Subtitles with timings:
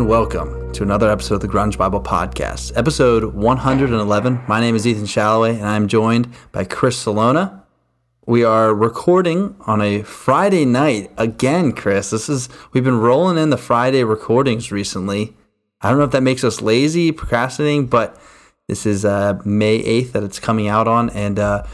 [0.00, 4.40] And welcome to another episode of the Grunge Bible Podcast, episode 111.
[4.48, 7.64] My name is Ethan Shalloway, and I'm joined by Chris Salona.
[8.24, 12.08] We are recording on a Friday night again, Chris.
[12.08, 15.36] This is we've been rolling in the Friday recordings recently.
[15.82, 18.18] I don't know if that makes us lazy, procrastinating, but
[18.68, 21.10] this is uh, May 8th that it's coming out on.
[21.10, 21.64] And uh,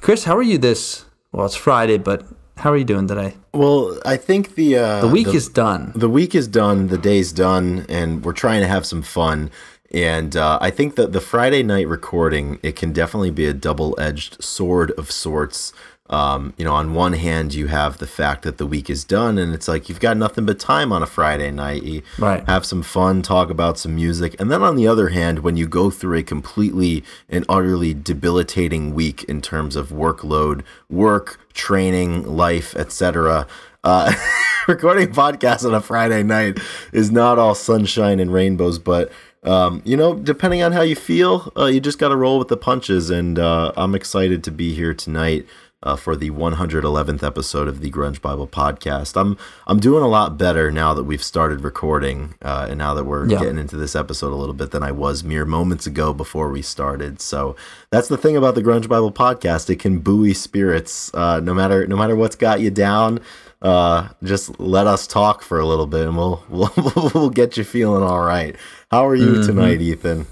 [0.00, 1.04] Chris, how are you this?
[1.30, 2.24] Well, it's Friday, but
[2.56, 3.34] how are you doing today?
[3.52, 5.92] Well, I think the uh, The week is done.
[5.94, 9.50] the week is done, the day's done, and we're trying to have some fun.
[9.92, 13.94] And uh, I think that the Friday night recording it can definitely be a double
[13.98, 15.72] edged sword of sorts.
[16.08, 19.38] Um, you know, on one hand, you have the fact that the week is done,
[19.38, 21.82] and it's like you've got nothing but time on a Friday night.
[21.82, 22.44] You Right.
[22.46, 25.66] have some fun, talk about some music, and then on the other hand, when you
[25.66, 32.76] go through a completely and utterly debilitating week in terms of workload, work, training, life,
[32.76, 33.46] etc.,
[33.84, 34.12] uh,
[34.68, 36.58] recording podcasts on a Friday night
[36.92, 39.10] is not all sunshine and rainbows, but.
[39.44, 42.48] Um, you know, depending on how you feel, uh, you just got to roll with
[42.48, 43.10] the punches.
[43.10, 45.46] And uh, I'm excited to be here tonight
[45.82, 49.16] uh, for the 111th episode of the Grunge Bible Podcast.
[49.20, 53.04] I'm I'm doing a lot better now that we've started recording, uh, and now that
[53.04, 53.38] we're Yeah.
[53.40, 56.62] getting into this episode a little bit than I was mere moments ago before we
[56.62, 57.20] started.
[57.20, 57.56] So
[57.90, 61.86] that's the thing about the Grunge Bible Podcast; it can buoy spirits, uh, no matter
[61.86, 63.20] no matter what's got you down.
[63.62, 67.64] Uh, just let us talk for a little bit, and we'll we'll, we'll get you
[67.64, 68.56] feeling all right.
[68.90, 70.26] How are you tonight, Ethan?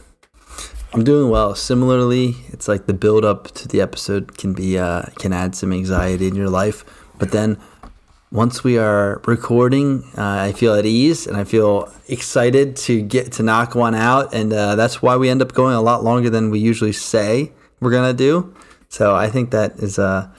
[0.95, 1.57] I'm doing well.
[1.57, 5.73] Similarly, it's like the build up to the episode can be uh, can add some
[5.73, 6.85] anxiety in your life,
[7.19, 7.59] but then
[8.31, 13.33] once we are recording, uh, I feel at ease and I feel excited to get
[13.33, 16.31] to knock one out, and uh, that's why we end up going a lot longer
[16.31, 17.51] than we usually say
[17.81, 18.55] we're gonna do.
[18.89, 20.33] So I think that is a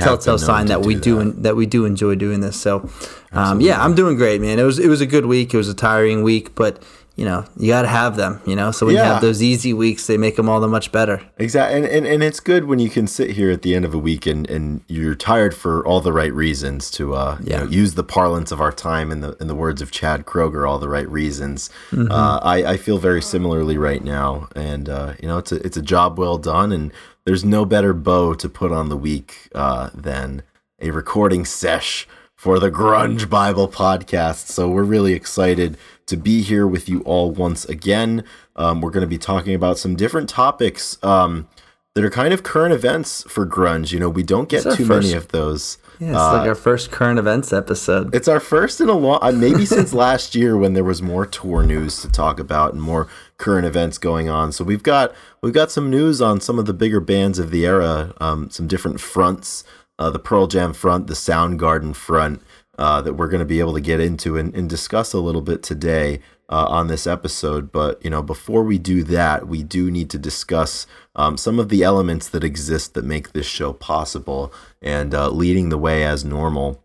[0.00, 1.20] telltale sign that we do do that.
[1.20, 2.60] en- that we do enjoy doing this.
[2.60, 2.88] So
[3.30, 4.58] um, yeah, I'm doing great, man.
[4.58, 5.54] It was it was a good week.
[5.54, 6.82] It was a tiring week, but
[7.20, 8.40] you know you got to have them.
[8.46, 10.90] You know, so when you have those easy weeks, they make them all the much
[10.90, 11.20] better.
[11.36, 13.92] Exactly, and, and and it's good when you can sit here at the end of
[13.92, 17.58] a week and, and you're tired for all the right reasons to uh, Yeah.
[17.58, 20.24] you know, use the parlance of our time in the in the words of Chad
[20.24, 21.68] Kroeger, all the right reasons.
[21.90, 22.10] Mm-hmm.
[22.10, 25.76] Uh, I, I feel very similarly right now, and uh, you know it's a it's
[25.76, 26.90] a job well done, and
[27.26, 30.42] there's no better bow to put on the week uh, than
[30.80, 32.08] a recording sesh
[32.40, 34.46] for the Grunge Bible podcast.
[34.46, 38.24] So we're really excited to be here with you all once again.
[38.56, 41.48] Um, we're going to be talking about some different topics um,
[41.94, 43.92] that are kind of current events for grunge.
[43.92, 45.76] You know, we don't get too many of those.
[45.98, 48.14] Yeah, it's like our first current events episode.
[48.14, 51.26] It's our first in a long, uh, maybe since last year when there was more
[51.26, 54.52] tour news to talk about and more current events going on.
[54.52, 57.66] So we've got we've got some news on some of the bigger bands of the
[57.66, 59.62] era, um, some different fronts,
[60.00, 62.42] uh, the Pearl Jam front, the Soundgarden front,
[62.78, 65.42] uh, that we're going to be able to get into and, and discuss a little
[65.42, 67.70] bit today uh, on this episode.
[67.70, 71.68] But you know, before we do that, we do need to discuss um, some of
[71.68, 76.24] the elements that exist that make this show possible and uh, leading the way as
[76.24, 76.82] normal.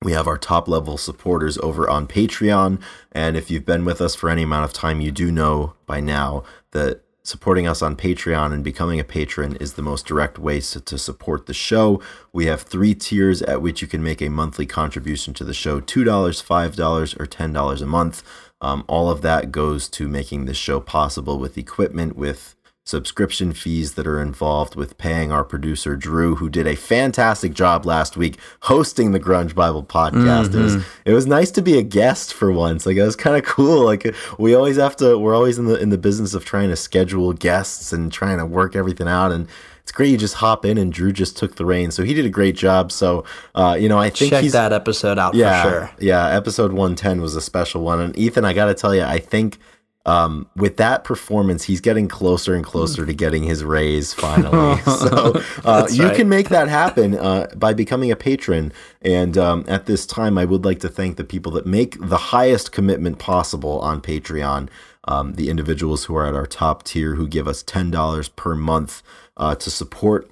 [0.00, 2.80] We have our top level supporters over on Patreon.
[3.10, 5.98] And if you've been with us for any amount of time, you do know by
[6.00, 10.60] now that supporting us on Patreon and becoming a patron is the most direct way
[10.60, 12.00] to, support the show.
[12.32, 15.80] We have three tiers at which you can make a monthly contribution to the show
[15.80, 18.22] $2, $5, or $10 a month.
[18.60, 22.53] Um, all of that goes to making this show possible with equipment, with
[22.84, 27.86] subscription fees that are involved with paying our producer Drew, who did a fantastic job
[27.86, 30.54] last week hosting the Grunge Bible podcast.
[30.54, 32.84] It was it was nice to be a guest for once.
[32.84, 33.84] Like it was kind of cool.
[33.84, 35.18] Like we always have to.
[35.18, 38.46] We're always in the in the business of trying to schedule guests and trying to
[38.46, 39.48] work everything out and.
[39.82, 41.94] It's great you just hop in and Drew just took the reins.
[41.94, 42.90] So he did a great job.
[42.90, 45.90] So uh, you know, I think Check he's that episode out yeah, for sure.
[45.98, 48.00] Yeah, episode 110 was a special one.
[48.00, 49.58] And Ethan, I got to tell you, I think
[50.06, 54.80] um, with that performance, he's getting closer and closer to getting his raise finally.
[54.82, 56.16] so uh, you right.
[56.16, 58.72] can make that happen uh, by becoming a patron.
[59.00, 62.18] And um, at this time, I would like to thank the people that make the
[62.18, 64.68] highest commitment possible on Patreon.
[65.06, 69.02] Um, the individuals who are at our top tier who give us $10 per month
[69.36, 70.30] uh, to support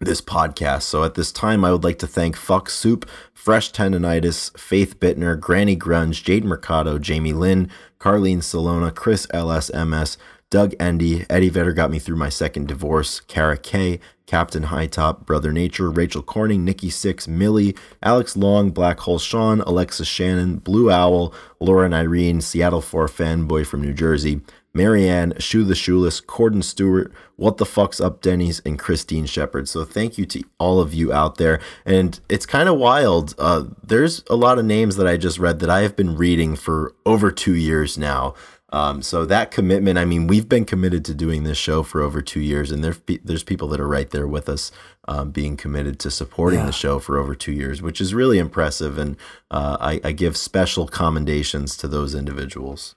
[0.00, 0.82] this podcast.
[0.82, 5.38] So at this time, I would like to thank Fuck Soup, Fresh Tendonitis, Faith Bittner,
[5.38, 10.16] Granny Grunge, Jade Mercado, Jamie Lynn, Carlene Salona, Chris LSMS,
[10.50, 15.52] Doug Endy, Eddie Vedder got me through my second divorce, Kara K, Captain Hightop, Brother
[15.52, 21.34] Nature, Rachel Corning, Nikki Six, Millie, Alex Long, Black Hole Sean, Alexa Shannon, Blue Owl,
[21.60, 24.40] Laura and Irene, Seattle 4 fanboy from New Jersey,
[24.74, 29.68] Marianne, Shoe the Shoeless, Corden Stewart, What the Fuck's Up Denny's, and Christine Shepard.
[29.68, 31.60] So thank you to all of you out there.
[31.84, 33.34] And it's kind of wild.
[33.38, 36.54] Uh, there's a lot of names that I just read that I have been reading
[36.56, 38.34] for over two years now.
[38.70, 42.20] Um, so that commitment, I mean, we've been committed to doing this show for over
[42.20, 44.70] two years, and there's there's people that are right there with us,
[45.08, 46.66] um, being committed to supporting Yeah.
[46.66, 49.16] the show for over two years, which is really impressive, and
[49.50, 52.94] uh, I, I give special commendations to those individuals.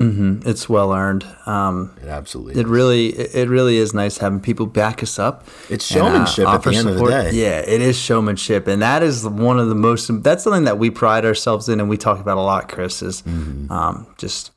[0.00, 1.24] Hmm It's well earned.
[1.46, 2.70] Um, It absolutely, it is.
[2.70, 5.46] really, it really is nice having people back us up.
[5.68, 7.30] it's and, uh, showmanship at the end of the day.
[7.32, 10.10] Yeah, it is showmanship, and that is one of the most.
[10.22, 12.68] That's something that we pride ourselves in, and we talk about a lot.
[12.68, 13.70] Chris is Mm-hmm.
[13.70, 14.52] um, just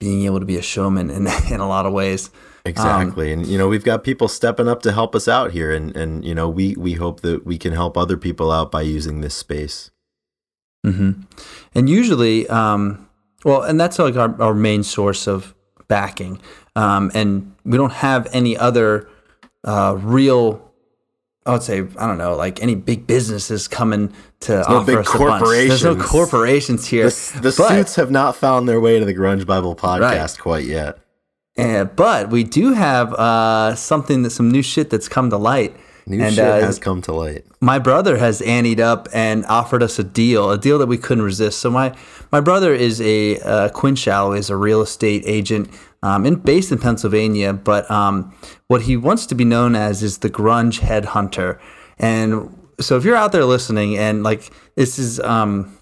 [0.00, 2.30] being able to be a showman in in a lot of ways.
[2.64, 3.32] Exactly.
[3.32, 6.24] and you know, we've got people stepping up to help us out here and and
[6.24, 9.34] you know, we we hope that we can help other people out by using this
[9.34, 9.90] space.
[10.84, 11.12] hmm
[11.74, 13.08] And usually, um,
[13.44, 15.54] well, and that's like our, our main source of
[15.88, 16.40] backing.
[16.74, 19.08] Um, and we don't have any other
[19.64, 20.72] uh, real,
[21.44, 24.96] I would say, I don't know, like any big businesses coming to no offer big
[24.98, 25.44] us a bunch.
[25.44, 26.86] There's no corporations.
[26.86, 27.10] here.
[27.10, 30.64] The, the but, suits have not found their way to the Grunge Bible podcast quite
[30.64, 30.98] yet.
[31.58, 35.76] uh, but we do have uh, something that some new shit that's come to light.
[36.06, 37.44] New and shit uh, has come to light.
[37.60, 41.24] my brother has anteed up and offered us a deal, a deal that we couldn't
[41.24, 41.60] resist.
[41.60, 41.94] So my
[42.30, 45.70] my brother is a uh, Quinn Shalloway is a real estate agent
[46.02, 48.34] um, in based in Pennsylvania, but um,
[48.66, 51.60] what he wants to be known as is the grunge headhunter.
[51.98, 55.78] And so if you're out there listening and like this is um,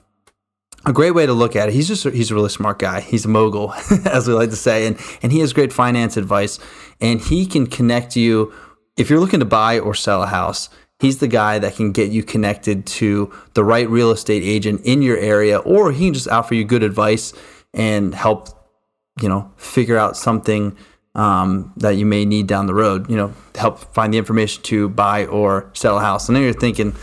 [0.86, 1.74] a great way to look at it.
[1.74, 3.00] He's just he's a really smart guy.
[3.00, 3.72] He's a mogul,
[4.04, 6.58] as we like to say, and and he has great finance advice.
[7.00, 8.52] And he can connect you
[8.96, 10.68] if you're looking to buy or sell a house.
[10.98, 15.00] He's the guy that can get you connected to the right real estate agent in
[15.00, 17.32] your area, or he can just offer you good advice
[17.72, 18.50] and help
[19.22, 20.76] you know figure out something
[21.14, 23.10] um, that you may need down the road.
[23.10, 26.28] You know, help find the information to buy or sell a house.
[26.28, 26.94] And then you're thinking,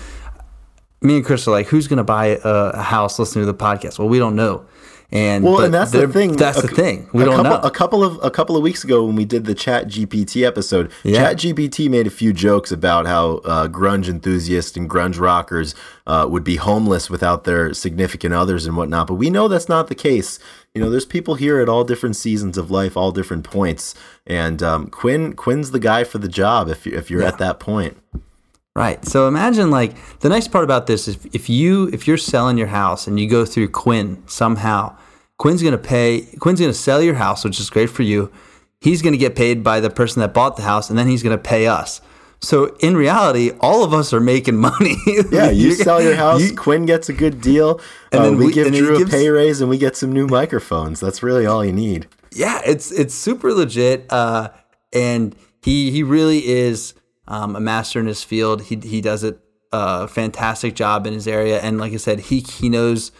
[1.01, 3.57] me and Chris are like, who's going to buy a, a house listening to the
[3.57, 3.99] podcast?
[3.99, 4.65] Well, we don't know.
[5.09, 6.33] And Well, and that's the thing.
[6.33, 7.09] That's A the thing.
[7.13, 7.67] We a don't couple, know.
[7.67, 10.91] A couple of a couple of weeks ago, when we did the Chat GPT episode,
[11.03, 11.19] Yeah.
[11.19, 15.75] Chat GPT made a few jokes about how uh, grunge enthusiasts and grunge rockers
[16.05, 19.07] uh, would be homeless without their significant others and whatnot.
[19.07, 20.39] But we know that's not the case.
[20.75, 23.95] You know, there's people here at all different seasons of life, all different points,
[24.25, 27.59] and um, Quinn Quinn's the guy for the job if you if you're at that
[27.61, 27.97] point.
[28.77, 29.03] Right.
[29.05, 32.67] So imagine like the nice part about this is if you if you're selling your
[32.67, 34.95] house and you go through Quinn somehow,
[35.39, 38.31] Quinn's gonna pay Quinn's gonna sell your house, which is great for you.
[38.79, 41.39] He's gonna get paid by the person that bought the house, and then he's gonna
[41.39, 42.01] pay us.
[42.39, 44.95] So in reality, all of us are making money.
[45.31, 46.41] Yeah, you sell your house.
[46.41, 47.81] you- Quinn gets a good deal.
[48.11, 50.11] And uh, then we, we- give Drew gives- a pay raise, and we get some
[50.11, 50.99] new microphones.
[50.99, 52.07] That's really all you need.
[52.31, 54.49] yeah, it's it's super legit, uh,
[54.93, 56.93] and he he really is
[57.27, 58.63] um, a master in his field.
[58.63, 59.39] He he does it
[59.71, 63.11] a fantastic job in his area, and like I said, he he knows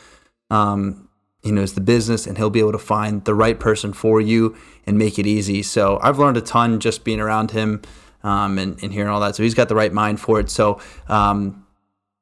[0.49, 1.09] um,
[1.41, 4.55] he knows the business, and he'll be able to find the right person for you
[4.85, 5.63] and make it easy.
[5.63, 7.81] So I've learned a ton just being around him
[8.23, 9.35] um, and and hearing all that.
[9.35, 10.49] So he's got the right mind for it.
[10.49, 10.79] So.
[11.07, 11.63] Um,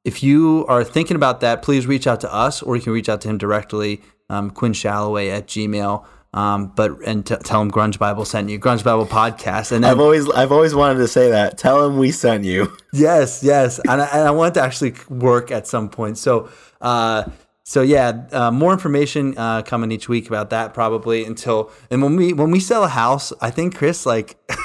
[0.04, 3.08] if you are thinking about that, please reach out to us, or you can reach
[3.08, 6.06] out to him directly, um, Quinn Shalloway at Gmail.
[6.34, 9.90] Um, but and t- tell him Grunge Bible sent you, Grunge Bible podcast, and then
[9.90, 11.56] I've always I've always wanted to say that.
[11.56, 12.76] Tell him we sent you.
[12.92, 16.18] yes, yes, and I, and I want it to actually work at some point.
[16.18, 16.50] So,
[16.82, 17.24] uh,
[17.64, 22.16] so yeah, uh, more information uh, coming each week about that probably until and when
[22.16, 24.36] we when we sell a house, I think Chris like.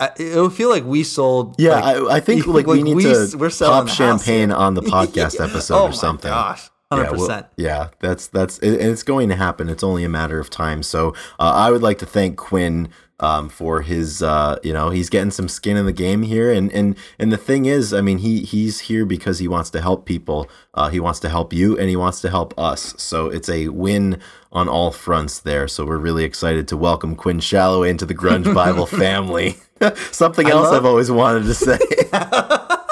[0.00, 1.54] I- It'll feel like we sold.
[1.56, 4.82] Yeah, like, I, I think like, we need s- to we're selling pop on the
[4.82, 6.30] podcast episode oh or something.
[6.32, 9.68] My gosh, hundred Yeah, well, yeah, that's that's it, and it's going to happen.
[9.68, 10.82] It's only a matter of time.
[10.82, 12.88] So uh, I would like to thank Quinn
[13.20, 16.72] um, for his, uh, you know, he's getting some skin in the game here, and
[16.72, 20.04] and and the thing is, I mean, he he's here because he wants to help
[20.04, 20.50] people.
[20.74, 22.94] Uh, he wants to help you, and he wants to help us.
[22.98, 24.20] So it's a win
[24.52, 25.68] on all fronts there.
[25.68, 29.56] So we're really excited to welcome Quinn Shalloway into the Grunge Bible family.
[30.10, 31.78] Something else love- I've always wanted to say.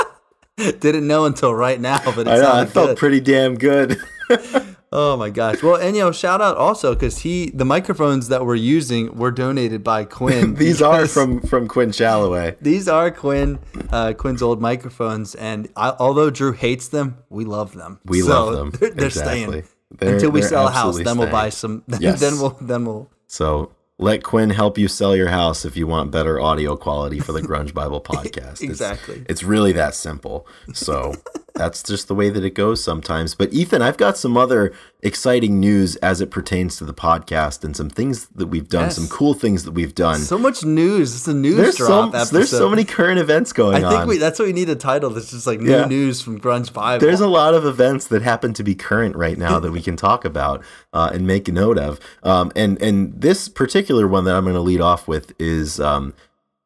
[0.80, 2.96] Didn't know until right now, but it I know, I felt good.
[2.98, 3.96] pretty damn good.
[4.92, 5.62] oh my gosh!
[5.62, 9.30] Well, and you know, shout out also because he the microphones that we're using were
[9.30, 10.54] donated by Quinn.
[10.54, 12.56] These are from from Quinn Shalloway.
[12.60, 13.58] these are Quinn
[13.90, 18.00] uh, Quinn's old microphones, and I, although Drew hates them, we love them.
[18.04, 18.70] We So love them.
[18.70, 19.32] They're, they're Exactly.
[19.62, 19.64] staying
[19.98, 20.98] They're- until we sell a house.
[21.02, 21.82] Then we'll buy some.
[21.98, 22.20] Yes.
[22.20, 23.10] then we'll then we'll.
[23.26, 27.32] So let Quinn help you sell your house if you want better audio quality for
[27.32, 28.60] the Grunge Bible podcast.
[28.60, 29.24] It's- Exactly.
[29.28, 30.46] It's, really that simple.
[30.74, 31.14] So
[31.54, 33.34] that's just the way that it goes sometimes.
[33.34, 34.72] But Ethan, I've got some other
[35.04, 38.94] exciting news as it pertains to the podcast and some things that we've done, Yes.
[38.96, 40.20] some cool things that we've done.
[40.20, 41.14] So much news.
[41.16, 42.36] It's a news there's so drop episode.
[42.36, 43.84] there's so many current events going on.
[43.84, 44.08] I think on.
[44.08, 45.86] we that's what we need a title that's just like new Yeah.
[45.86, 47.04] news from Grunge Bible.
[47.04, 49.96] there's a lot of events that happen to be current right now that we can
[49.96, 51.98] talk about uh, and make a note of.
[52.22, 56.14] Um, and and this particular one that I'm going to lead off with is um,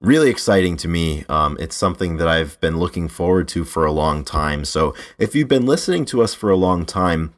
[0.02, 1.24] really exciting to me.
[1.30, 4.66] Um, it's something that I've been looking forward to for a long time.
[4.66, 7.32] So if you've been listening to us for a long time.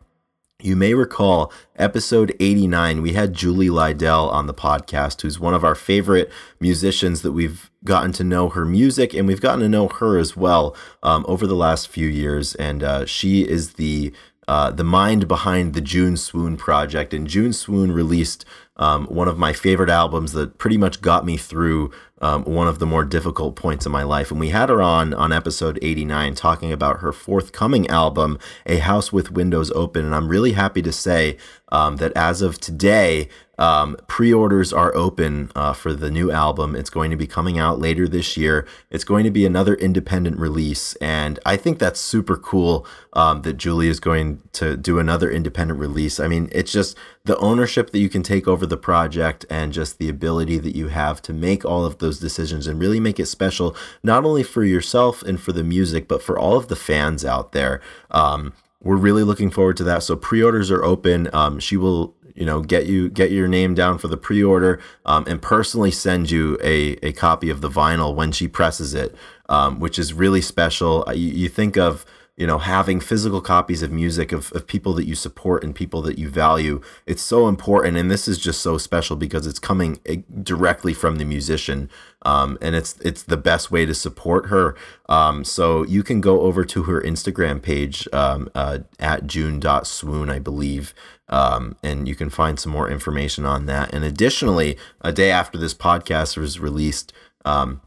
[0.60, 5.62] You may recall episode 89, we had Julie Lydell on the podcast, who's one of
[5.62, 9.86] our favorite musicians that we've gotten to know her music and we've gotten to know
[9.86, 12.56] her as well um, over the last few years.
[12.56, 14.12] And uh, she is the
[14.48, 17.14] uh, the mind behind the June Swoon project.
[17.14, 18.44] And June Swoon released
[18.78, 22.78] um, one of my favorite albums that pretty much got me through um, one of
[22.78, 24.30] the more difficult points in my life.
[24.30, 29.12] And we had her on on episode 89 talking about her forthcoming album, A House
[29.12, 30.04] with Windows Open.
[30.04, 31.36] And I'm really happy to say
[31.70, 36.76] um, that as of today, um, pre-orders are open uh, for the new album.
[36.76, 38.66] It's going to be coming out later this year.
[38.88, 43.54] It's going to be another independent release, and I think that's super cool um, that
[43.54, 46.20] Julie is going to do another independent release.
[46.20, 49.98] I mean, it's just the ownership that you can take over the project, and just
[49.98, 53.26] the ability that you have to make all of those decisions and really make it
[53.26, 57.24] special, not only for yourself and for the music, but for all of the fans
[57.24, 57.80] out there.
[58.12, 60.02] Um, we're really looking forward to that.
[60.02, 61.28] So pre-orders are open.
[61.32, 65.24] Um, she will, you know, get you get your name down for the pre-order um,
[65.26, 69.14] and personally send you a, a copy of the vinyl when she presses it,
[69.48, 71.04] um, which is really special.
[71.08, 72.06] You, you think of
[72.38, 76.00] you know having physical copies of music of, of people that you support and people
[76.00, 77.96] that you value it's so important.
[77.96, 81.90] And this is just so special because it's coming eh, directly from the musician
[82.22, 84.74] um, and it's it's the best way to support her.
[85.08, 90.38] Um, so you can go over to her instagram page um, uh, at june.swoon i
[90.38, 90.94] believe
[91.28, 93.92] um, and you can find some more information on that.
[93.92, 97.12] And additionally a day after this podcast was released
[97.44, 97.80] um,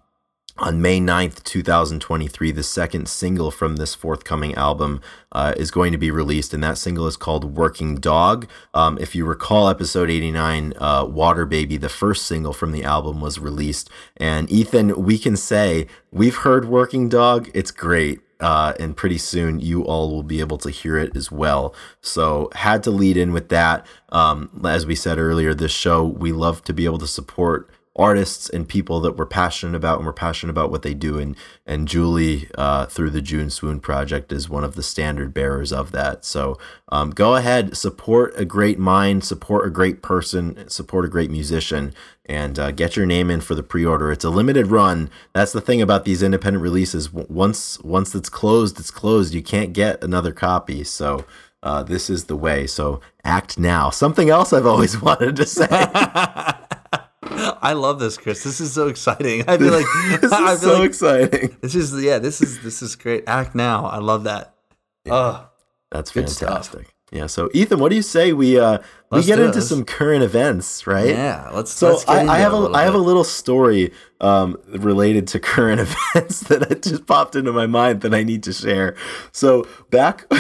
[0.62, 5.02] on May 9th, 2023, the second single from this forthcoming album
[5.32, 8.48] uh, is going to be released, and that single is called Working Dog.
[8.74, 13.22] Um, if you recall episode 89, uh, Water Baby, the first single from the album,
[13.22, 13.90] was released.
[14.18, 18.20] And Ethan, we can say we've heard Working Dog, it's great.
[18.40, 21.76] Uh, and pretty soon you all will be able to hear it as well.
[22.02, 23.86] So, had to lead in with that.
[24.10, 28.50] Um, as we said earlier, this show, we love to be able to support artists
[28.50, 31.20] and people that we're passionate about and we're passionate about what they do.
[31.20, 35.74] And and Julie uh, through the June Swoon project is one of the standard bearers
[35.74, 36.24] of that.
[36.24, 36.58] So
[36.90, 41.94] um, go ahead support a great mind support a great person support a great musician
[42.26, 44.12] and uh, get your name in for the pre-order.
[44.12, 45.10] It's a limited run.
[45.34, 47.12] That's the thing about these independent releases.
[47.12, 49.34] Once once it's closed it's closed.
[49.34, 50.86] You can't get another copy.
[50.86, 51.26] So
[51.62, 52.68] uh, this is the way.
[52.68, 53.90] So act now.
[53.90, 55.68] Something else I've always wanted to say
[57.62, 58.44] I love this, Chris.
[58.44, 59.44] This is so exciting.
[59.48, 59.86] I feel like
[60.22, 61.58] this I is feel so like exciting.
[61.62, 62.18] this is yeah.
[62.20, 63.24] This is this is great.
[63.28, 63.86] Act now.
[63.86, 64.56] I love that.
[65.10, 65.48] Oh,
[65.92, 66.50] That's Good stuff.
[66.68, 66.94] fantastic.
[67.12, 67.28] Yeah.
[67.28, 68.78] So Ethan, what do you say we uh
[69.12, 71.10] we get into Let's- some current events, right?
[71.10, 71.50] yeah.
[71.54, 71.72] Let's.
[71.72, 73.92] So let's I, I have a, little I have a little story
[74.22, 75.82] um, related to current
[76.16, 78.96] events that just popped into my mind that I need to share.
[79.34, 80.32] So back,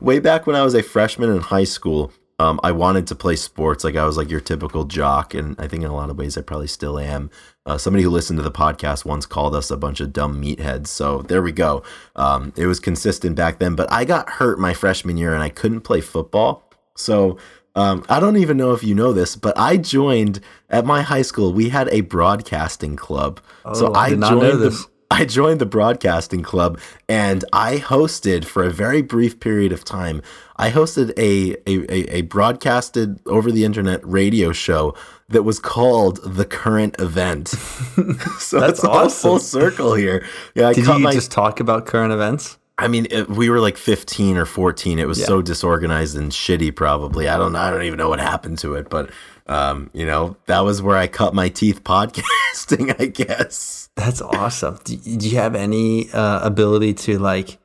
[0.00, 3.36] way back when I was a freshman in high school, um, I wanted to play
[3.36, 3.84] sports.
[3.84, 6.38] Like I was like your typical jock, and I think in a lot of ways
[6.38, 7.30] I probably still am.
[7.66, 10.86] Uh, somebody who listened to the podcast once called us a bunch of dumb meatheads.
[10.88, 11.82] So there we go.
[12.16, 15.50] Um, it was consistent back then, but I got hurt my freshman year and I
[15.50, 16.64] couldn't play football.
[16.96, 17.38] So
[17.76, 21.22] um, I don't even know if you know this, but I joined at my high
[21.22, 21.52] school.
[21.52, 23.40] We had a broadcasting club.
[23.74, 24.84] so Oh, I I did not know joined this.
[24.84, 24.89] the
[25.20, 30.22] I joined the broadcasting club and I hosted for a very brief period of time.
[30.56, 34.94] I hosted a a, a, a broadcasted over the internet radio show
[35.28, 37.48] that was called The Current Event.
[38.38, 39.28] so That's it's all awesome.
[39.30, 40.24] full circle here.
[40.54, 42.58] Yeah, I Did you my just talk about current events?
[42.78, 44.98] I mean, it, we were like 15 or 14.
[44.98, 45.26] It was Yeah.
[45.26, 46.74] so disorganized and shitty.
[46.74, 47.54] Probably, I don't.
[47.54, 48.88] I don't even know what happened to it.
[48.88, 49.10] But,
[49.50, 52.94] um, you know, that was where I cut my teeth podcasting.
[53.00, 53.90] I guess.
[53.96, 54.78] That's awesome.
[54.84, 57.58] Do, do you have any uh, ability to like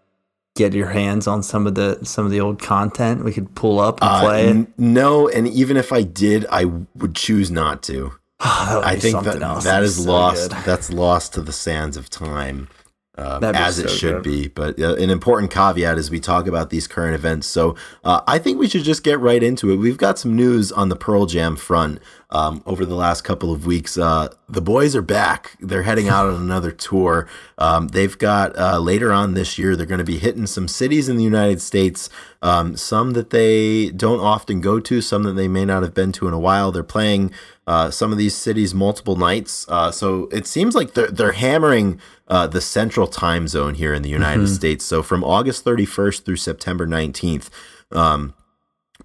[0.55, 3.79] get your hands on some of the some of the old content we could pull
[3.79, 7.83] up and Uh, play n- no, and even if I did, I would choose not
[7.83, 8.03] to.
[8.41, 9.63] Would I think that else.
[9.63, 10.49] that is so lost.
[10.51, 10.59] good.
[10.65, 12.67] That's lost to the sands of time.
[13.17, 14.23] Um, as it should good.
[14.23, 14.47] be.
[14.47, 17.47] But uh, an important caveat as we talk about these current events.
[17.47, 19.77] So uh, I think we should just get right into it.
[19.77, 21.99] We've got some news on the Pearl Jam front
[22.35, 23.97] um, over the last couple of weeks.
[23.97, 25.55] Uh, the boys are back.
[25.61, 27.29] They're heading out on another tour.
[27.57, 31.07] Um, they've got uh, later on this year, they're going to be hitting some cities
[31.07, 32.09] in the United States,
[32.41, 36.11] um, some that they don't often go to, some that they may not have been
[36.11, 36.73] to in a while.
[36.73, 37.31] They're playing
[37.67, 39.65] uh, some of these cities multiple nights.
[39.69, 44.01] Uh, so it seems like they're, they're hammering uh, the central time zone here in
[44.01, 44.55] the United mm-hmm.
[44.55, 44.83] States.
[44.83, 47.49] So from August 31st through September 19th,
[47.93, 48.33] um,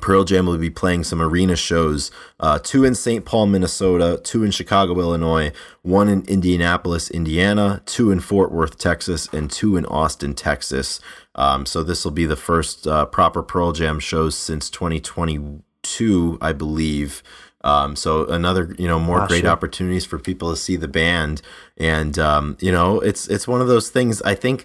[0.00, 3.24] Pearl Jam will be playing some arena shows, uh, two in St.
[3.24, 5.52] Paul, Minnesota, two in Chicago, Illinois,
[5.82, 11.00] one in Indianapolis, Indiana, two in Fort Worth, Texas, and two in Austin, Texas.
[11.34, 16.52] Um, so this will be the first uh, proper Pearl Jam shows since 2022, I
[16.52, 17.22] believe.
[17.62, 21.42] Um, so another, you know, more great opportunities for people to see the band,
[21.76, 24.22] and um, you know, it's it's one of those things.
[24.22, 24.64] I think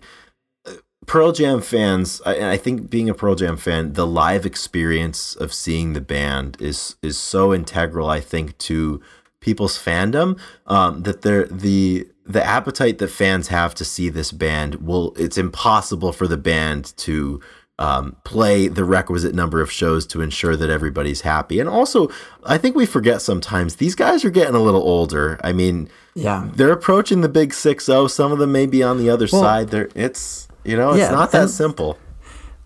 [1.05, 5.53] Pearl Jam fans, I, I think being a Pearl Jam fan, the live experience of
[5.53, 8.09] seeing the band is is so integral.
[8.09, 9.01] I think to
[9.39, 14.75] people's fandom um, that they're the the appetite that fans have to see this band
[14.75, 17.39] will it's impossible for the band to
[17.77, 21.59] um, play the requisite number of shows to ensure that everybody's happy.
[21.59, 22.09] And also,
[22.45, 25.39] I think we forget sometimes these guys are getting a little older.
[25.43, 28.07] I mean, yeah, they're approaching the big six zero.
[28.07, 29.69] Some of them may be on the other well, side.
[29.69, 31.97] There, it's you know, it's yeah, not that simple.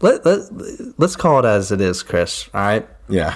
[0.02, 0.50] Let, let
[0.98, 2.50] let's call it as it is, Chris.
[2.54, 2.88] All right.
[3.10, 3.36] Yeah.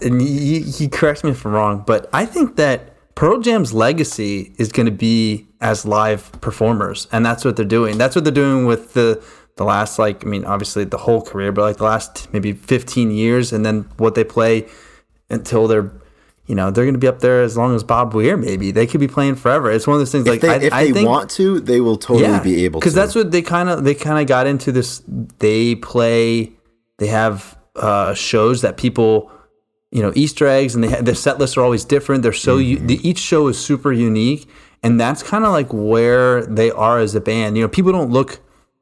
[0.00, 4.54] And he, he corrects me if I'm wrong, but I think that Pearl Jam's legacy
[4.56, 7.98] is going to be as live performers, and that's what they're doing.
[7.98, 9.22] That's what they're doing with the
[9.56, 13.10] the last like I mean obviously the whole career, but like the last maybe 15
[13.10, 14.68] years, and then what they play
[15.28, 15.92] until they're
[16.50, 18.36] you know they're going to be up there as long as Bob Weir.
[18.36, 19.70] Maybe they could be playing forever.
[19.70, 20.26] It's one of those things.
[20.26, 22.64] If like they, I, if I they think, want to, they will totally yeah, be
[22.64, 22.82] able to.
[22.82, 25.00] Because that's what they kind of they kind of got into this.
[25.38, 26.50] They play.
[26.98, 29.30] They have uh, shows that people.
[29.92, 32.22] You know Easter eggs, and they their set lists are always different.
[32.22, 32.86] They're so mm-hmm.
[32.86, 34.48] the, each show is super unique,
[34.84, 37.56] and that's kind of like where they are as a band.
[37.56, 38.38] You know, people don't look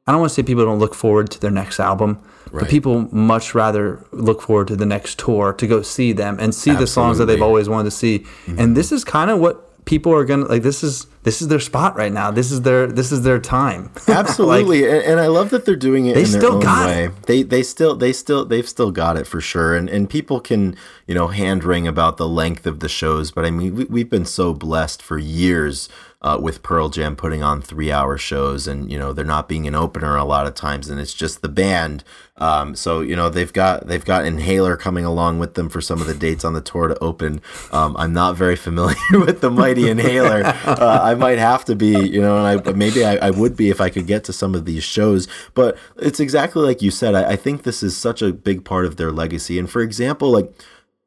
[0.09, 2.61] I don't want to say people don't look forward to their next album, right.
[2.61, 6.55] but people much rather look forward to the next tour to go see them and
[6.55, 6.83] see Absolutely.
[6.83, 8.19] the songs that they've always wanted to see.
[8.19, 8.59] Mm-hmm.
[8.59, 11.59] And this is kind of what people are gonna like this is this is their
[11.59, 15.27] spot right now this is their this is their time absolutely like, and, and, i
[15.27, 17.23] love that they're doing it they in still got way it.
[17.23, 20.75] they they still they still they've still got it for sure and and people can
[21.07, 24.09] you know hand wring about the length of the shows but i mean we, we've
[24.09, 25.89] been so blessed for years
[26.21, 29.67] uh, with Pearl Jam putting on three hour shows and, you know, they're not being
[29.67, 32.03] an opener a lot of times and it's just the band.
[32.35, 36.01] Um, so, you know, they've got, they've got Inhaler coming along with them for some
[36.01, 37.41] of the dates on the tour to open.
[37.71, 40.43] Um, I'm not very familiar with the mighty Inhaler.
[40.65, 43.69] Uh, I might have to be, you know, and I, maybe I, I, would be
[43.69, 47.15] if I could get to some of these shows, but it's exactly like you said.
[47.15, 49.57] I, I think this is such a big part of their legacy.
[49.57, 50.53] And for example, like,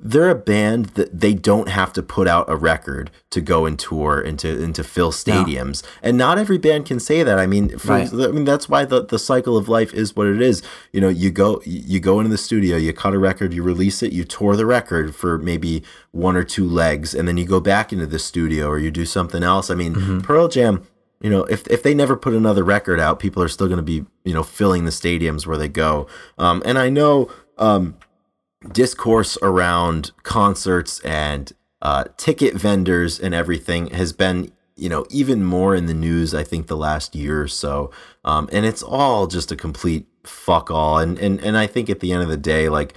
[0.03, 3.79] they're a band that they don't have to put out a record to go and
[3.79, 5.83] tour and to and to fill stadiums.
[5.83, 5.89] No.
[6.03, 7.39] And not every band can say that.
[7.39, 8.13] I mean, for, right.
[8.13, 10.63] I mean that's why the, the cycle of life is what it is.
[10.93, 14.03] You know, you go you go into the studio, you cut a record, you release
[14.03, 17.61] it, you tour the record for maybe one or two legs, and then you go
[17.61, 19.71] back into the studio or you do something else.
[19.71, 20.21] I mean, mm-hmm.
[20.21, 20.85] Pearl Jam
[21.23, 23.83] you know, if if they never put another record out, people are still going to
[23.85, 26.09] be, you know, filling the stadiums where they go.
[26.37, 27.97] Um, and I know um,
[28.71, 35.75] discourse around concerts and uh, ticket vendors and everything has been you know even more
[35.75, 37.91] in the news i think the last year or so.
[38.25, 40.99] Um, and it's all just a complete fuck all.
[40.99, 42.95] And, and and i think at the end of the day like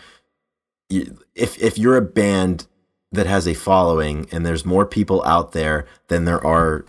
[0.90, 2.68] if if you're a band
[3.12, 6.86] that has a following and there's more people out there than there are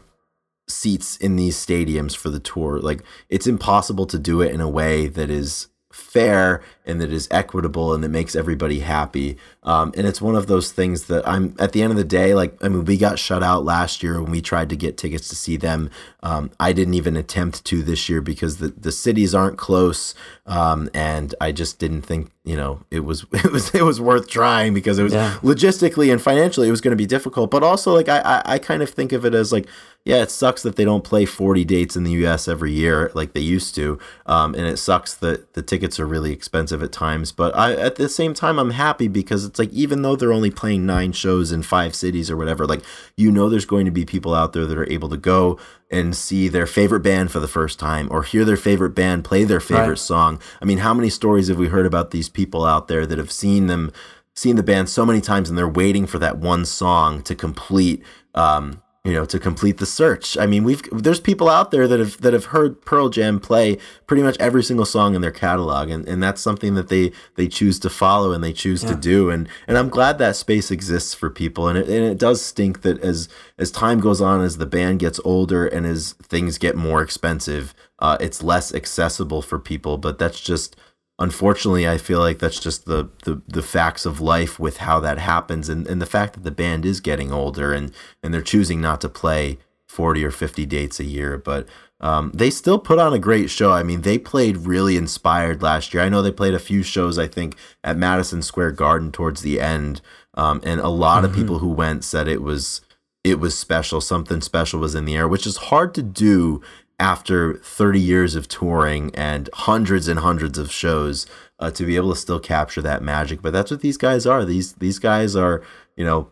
[0.68, 4.68] seats in these stadiums for the tour like it's impossible to do it in a
[4.68, 9.36] way that is fair and that is equitable and that makes everybody happy.
[9.64, 12.34] Um, and it's one of those things that I'm at the end of the day,
[12.34, 15.28] like, I mean, we got shut out last year when we tried to get tickets
[15.28, 15.90] to see them.
[16.22, 20.14] Um, I didn't even attempt to this year because the, the cities aren't close.
[20.46, 24.28] Um, and I just didn't think, you know, it was, it was, it was worth
[24.28, 25.38] trying because it was yeah.
[25.42, 27.50] logistically and financially, it was going to be difficult.
[27.50, 29.66] But also like, I, I, I kind of think of it as like,
[30.06, 33.32] yeah, it sucks that they don't play 40 dates in the US every year like
[33.32, 33.98] they used to.
[34.24, 37.32] Um, and it sucks that the tickets are really expensive at times.
[37.32, 40.50] But I, at the same time, I'm happy because it's like, even though they're only
[40.50, 42.82] playing nine shows in five cities or whatever, like,
[43.16, 45.58] you know, there's going to be people out there that are able to go
[45.90, 49.44] and see their favorite band for the first time or hear their favorite band play
[49.44, 49.98] their favorite right.
[49.98, 50.40] song.
[50.60, 53.30] I mean, how many stories have we heard about these people out there that have
[53.30, 53.92] seen them,
[54.34, 58.02] seen the band so many times and they're waiting for that one song to complete,
[58.34, 60.36] um, you know, to complete the search.
[60.36, 63.78] I mean, we've there's people out there that have that have heard Pearl Jam play
[64.08, 67.46] pretty much every single song in their catalog, and, and that's something that they they
[67.46, 68.90] choose to follow and they choose yeah.
[68.90, 69.30] to do.
[69.30, 71.68] And and I'm glad that space exists for people.
[71.68, 74.98] And it and it does stink that as as time goes on, as the band
[74.98, 79.98] gets older and as things get more expensive, uh, it's less accessible for people.
[79.98, 80.74] But that's just
[81.18, 85.18] unfortunately, I feel like that's just the, the, the facts of life with how that
[85.18, 88.80] happens, and, and the fact that the band is getting older and and they're choosing
[88.80, 91.68] not to play forty or fifty dates a year, but.
[91.98, 93.72] Um, they still put on a great show.
[93.72, 96.02] I mean, they played really inspired last year.
[96.02, 99.58] I know they played a few shows, I think, at Madison Square Garden towards the
[99.58, 100.02] end,
[100.34, 101.32] um, and a lot mm-hmm.
[101.32, 102.82] of people who went said it was
[103.24, 104.02] it was special.
[104.02, 106.60] Something special was in the air, which is hard to do
[106.98, 111.26] after 30 years of touring and hundreds and hundreds of shows
[111.58, 113.42] uh, to be able to still capture that magic.
[113.42, 114.44] But that's what these guys are.
[114.44, 115.62] These these guys are
[115.96, 116.30] you know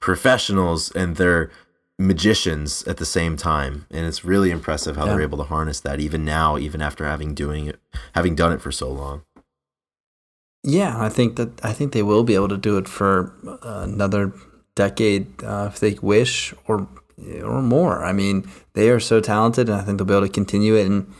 [0.00, 1.50] professionals and they're
[1.98, 3.86] magicians at the same time.
[3.90, 5.12] And it's really impressive how yeah.
[5.12, 7.80] they're able to harness that even now even after having doing it
[8.14, 9.22] having done it for so long.
[10.62, 13.84] Yeah i think that i think they will be able to do it for uh,
[13.84, 14.32] another
[14.74, 16.88] decade uh, if they wish or
[17.42, 18.04] or more.
[18.04, 20.86] I mean, they are so talented, and I think they'll be able to continue it.
[20.86, 21.12] And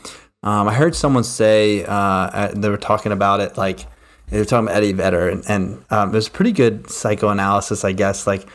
[0.43, 3.85] um, I heard someone say uh, they were talking about it like
[4.27, 8.27] they were talking about Eddie Vedder, and, and um, there's pretty good psychoanalysis, I guess.
[8.27, 8.47] Like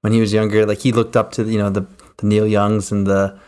[0.00, 1.86] when he was younger, like he looked up to you know the,
[2.18, 3.38] the Neil Youngs and the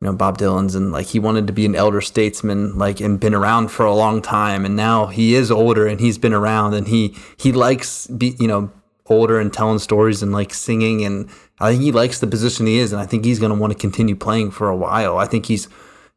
[0.00, 3.18] you know Bob Dylan's, and like he wanted to be an elder statesman, like and
[3.18, 4.64] been around for a long time.
[4.64, 8.48] And now he is older, and he's been around, and he he likes be you
[8.48, 8.70] know
[9.06, 11.28] older and telling stories and like singing and
[11.60, 13.72] I think he likes the position he is, and I think he's going to want
[13.72, 15.18] to continue playing for a while.
[15.18, 15.68] I think he's,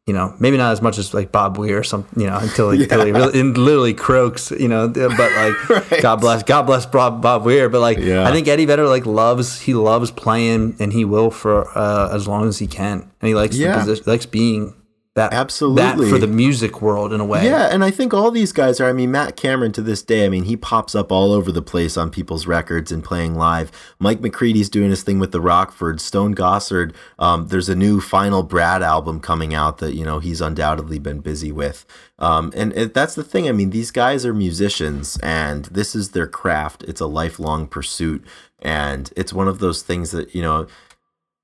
[0.06, 2.70] you know, maybe not as much as like Bob Weir or something, you know, until
[2.70, 2.84] he, yeah.
[2.84, 4.88] until he really, literally croaks, you know.
[4.88, 6.02] But like, right.
[6.02, 7.68] God bless, God bless Bob, Bob Weir.
[7.68, 8.28] But like, yeah.
[8.28, 12.26] I think Eddie Vedder like loves he loves playing, and he will for uh, as
[12.26, 13.74] long as he can, and he likes yeah.
[13.74, 14.74] the position, likes being
[15.18, 17.44] that absolutely that for the music world in a way.
[17.44, 18.88] Yeah, and I think all these guys are.
[18.88, 20.24] I mean, Matt Cameron to this day.
[20.24, 23.72] I mean, he pops up all over the place on people's records and playing live.
[23.98, 26.00] Mike McCready's doing his thing with the Rockford.
[26.00, 26.94] Stone Gossard.
[27.18, 31.18] Um, there's a new Final Brad album coming out that you know he's undoubtedly been
[31.18, 31.84] busy with.
[32.20, 33.48] Um, and it, that's the thing.
[33.48, 36.84] I mean, these guys are musicians, and this is their craft.
[36.84, 38.24] It's a lifelong pursuit,
[38.60, 40.68] and it's one of those things that you know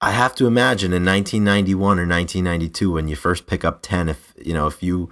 [0.04, 4.34] I have to imagine in 1991 or 1992 when you first pick up 10 if
[4.36, 5.08] you know if you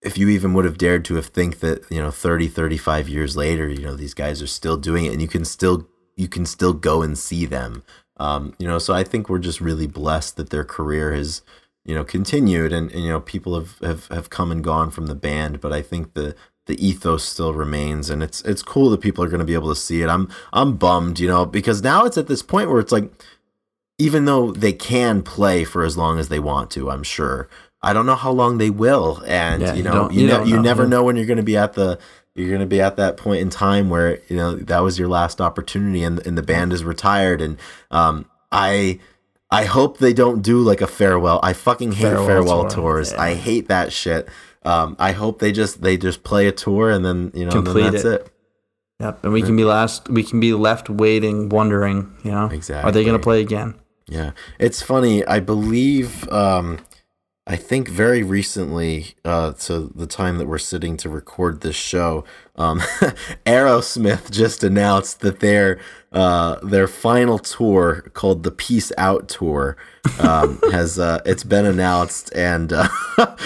[0.00, 3.36] if you even would have dared to have think that you know 30 35 years
[3.36, 6.46] later you know these guys are still doing it and you can still you can
[6.46, 7.82] still go and see them.
[8.18, 11.42] Um, you know so I think we're just really blessed that their career has
[11.84, 15.06] you know continued and, and you know people have, have have come and gone from
[15.06, 19.00] the band but I think the the ethos still remains and it's it's cool that
[19.00, 20.08] people are going to be able to see it.
[20.08, 23.10] I'm i'm bummed you know because now it's at this point where it's like
[23.98, 27.48] even though they can play for as long as they want to, I'm sure.
[27.82, 30.48] I don't know how long they will, and yeah, you know, you, you, you, ne-
[30.50, 31.98] you never know when you're going to be at the
[32.34, 35.08] you're going to be at that point in time where you know that was your
[35.08, 37.58] last opportunity, and and the band is retired, and
[37.90, 39.00] um, I.
[39.48, 41.38] I hope they don't do like a farewell.
[41.40, 42.70] I fucking hate farewell, farewell tour.
[42.70, 43.12] tours.
[43.12, 43.22] Yeah.
[43.22, 44.28] I hate that shit.
[44.64, 47.92] Um, I hope they just they just play a tour and then you know Complete
[47.92, 48.22] that's it.
[48.22, 48.32] it.
[48.98, 50.08] Yep, and we can be last.
[50.08, 52.12] We can be left waiting, wondering.
[52.24, 52.88] You know, exactly.
[52.88, 53.76] Are they going to play again?
[54.08, 55.24] Yeah, it's funny.
[55.26, 56.78] I believe, um,
[57.48, 62.24] I think very recently, uh, to the time that we're sitting to record this show,
[62.56, 62.80] um,
[63.46, 65.78] Aerosmith just announced that their
[66.10, 69.76] uh, their final tour, called the Peace Out Tour,
[70.18, 72.88] um, has uh, it's been announced, and uh,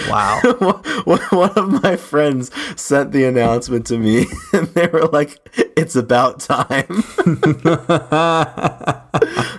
[0.09, 0.39] wow,
[1.05, 2.49] one of my friends
[2.81, 5.37] sent the announcement to me, and they were like,
[5.77, 7.03] "It's about time."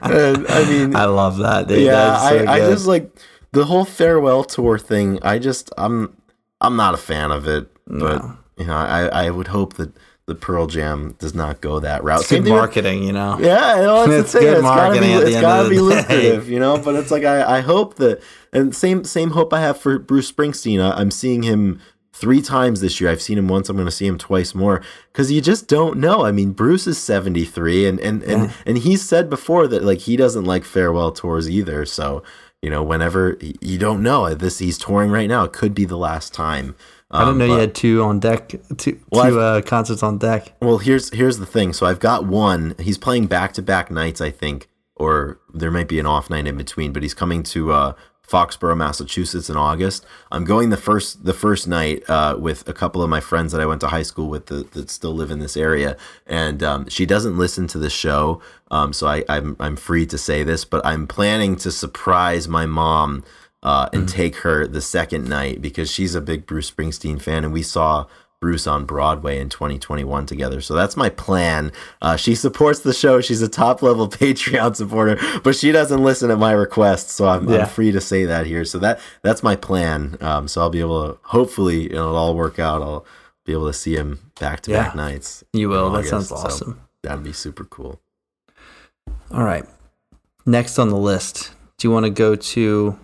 [0.03, 1.69] and, I mean, I love that.
[1.69, 1.83] Dude.
[1.83, 3.09] Yeah, so I, I just like
[3.53, 5.19] the whole farewell tour thing.
[5.23, 6.17] I just I'm
[6.61, 8.39] I'm not a fan of it, but no.
[8.57, 9.93] you know, I I would hope that
[10.27, 12.21] the Pearl Jam does not go that route.
[12.21, 13.39] It's good marketing, with, you know.
[13.41, 15.11] Yeah, you know, it's, it's good it's marketing.
[15.11, 16.79] Gotta be, it's gotta be lucrative, you know.
[16.79, 20.31] But it's like I, I hope that, and same same hope I have for Bruce
[20.31, 20.81] Springsteen.
[20.81, 21.81] I, I'm seeing him
[22.13, 23.11] three times this year.
[23.11, 23.69] I've seen him once.
[23.69, 26.25] I'm going to see him twice more because you just don't know.
[26.25, 28.29] I mean, Bruce is 73, and and yeah.
[28.29, 31.85] and and he's said before that like he doesn't like farewell tours either.
[31.85, 32.23] So
[32.63, 35.45] you know, whenever you don't know this, he's touring right now.
[35.45, 36.77] It could be the last time.
[37.11, 40.03] Um, I didn't know but, you had two on deck, two, well, two uh, concerts
[40.03, 40.55] on deck.
[40.63, 41.73] Well, here's here's the thing.
[41.73, 42.75] So I've got one.
[42.79, 46.47] He's playing back to back nights, I think, or there might be an off night
[46.47, 46.93] in between.
[46.93, 47.93] But he's coming to uh,
[48.27, 50.07] Foxborough, Massachusetts in August.
[50.31, 53.61] I'm going the first the first night uh, with a couple of my friends that
[53.61, 56.89] I went to high school with that, that still live in this area, and um,
[56.89, 60.65] she doesn't listen to the show, um, so I, I'm I'm free to say this,
[60.65, 63.25] but I'm planning to surprise my mom
[63.63, 64.17] uh, and mm-hmm.
[64.17, 68.07] take her the second night because she's a big Bruce Springsteen fan, and we saw
[68.43, 70.61] Bruce on Broadway in 2021 together.
[70.61, 71.71] So that's my plan.
[72.03, 73.21] Uh, she supports the show.
[73.21, 77.13] She's a top level Patreon supporter, but she doesn't listen to my requests.
[77.13, 77.61] So I'm, yeah.
[77.61, 78.65] I'm free to say that here.
[78.65, 80.19] So that that's my plan.
[80.21, 82.83] Um, so I'll be able to hopefully it'll all work out.
[82.83, 83.07] I'll
[83.47, 85.45] be able to see him back to back nights.
[85.53, 85.91] You will.
[85.91, 86.73] That sounds awesome.
[86.73, 88.01] So that'd be super cool.
[89.31, 89.65] All right.
[90.45, 92.99] Next on the list, do you want to go to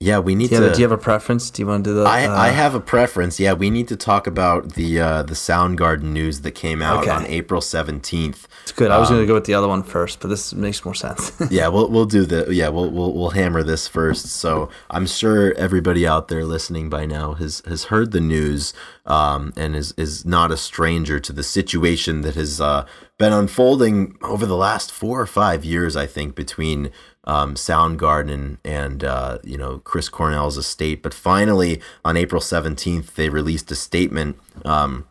[0.00, 0.62] yeah, we need do to.
[0.62, 1.50] Have, do you have a preference?
[1.50, 2.06] Do you want to do that?
[2.06, 3.40] I, uh, I have a preference.
[3.40, 7.10] Yeah, we need to talk about the uh, the Soundgarden news that came out okay.
[7.10, 8.46] on April seventeenth.
[8.62, 8.92] It's good.
[8.92, 10.94] I was um, going to go with the other one first, but this makes more
[10.94, 11.32] sense.
[11.50, 14.26] yeah, we'll we'll do the yeah we'll we'll we'll hammer this first.
[14.26, 19.52] So I'm sure everybody out there listening by now has has heard the news um,
[19.56, 22.86] and is is not a stranger to the situation that has uh,
[23.18, 25.96] been unfolding over the last four or five years.
[25.96, 26.92] I think between
[27.28, 31.02] um, Soundgarden and uh, you know Chris Cornell's estate.
[31.02, 34.36] But finally, on April seventeenth, they released a statement.
[34.64, 35.06] Um,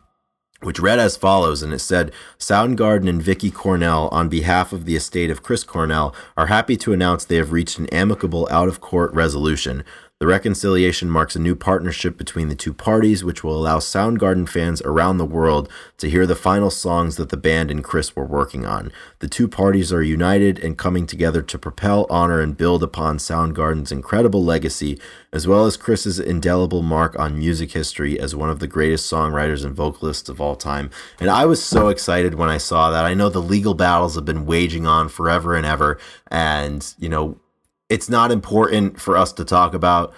[0.60, 4.96] which read as follows, and it said, Soundgarden and Vicky Cornell, on behalf of the
[4.96, 8.80] estate of Chris Cornell, are happy to announce they have reached an amicable out of
[8.80, 9.84] court resolution.
[10.20, 14.82] The reconciliation marks a new partnership between the two parties, which will allow Soundgarden fans
[14.82, 18.66] around the world to hear the final songs that the band and Chris were working
[18.66, 18.90] on.
[19.20, 23.92] The two parties are united and coming together to propel, honor, and build upon Soundgarden's
[23.92, 25.00] incredible legacy,
[25.32, 29.64] as well as Chris's indelible mark on music history as one of the greatest songwriters
[29.64, 30.90] and vocalists of all time.
[31.20, 33.04] And I was so excited when I saw that.
[33.04, 35.96] I know the legal battles have been waging on forever and ever,
[36.28, 37.38] and, you know,
[37.88, 40.12] it's not important for us to talk about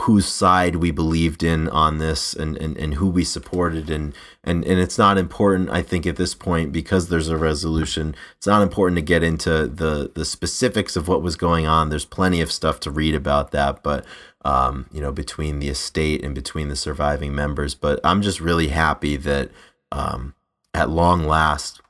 [0.00, 3.88] whose side we believed in on this and, and, and who we supported.
[3.88, 8.16] And, and and it's not important I think at this point because there's a resolution
[8.36, 11.90] it's not important to get into the the specifics of what was going on.
[11.90, 14.04] There's plenty of stuff to read about that but
[14.44, 17.76] um, you know between the estate and between the surviving members.
[17.76, 19.50] But I'm just really happy that
[19.92, 20.34] um,
[20.74, 21.80] at long last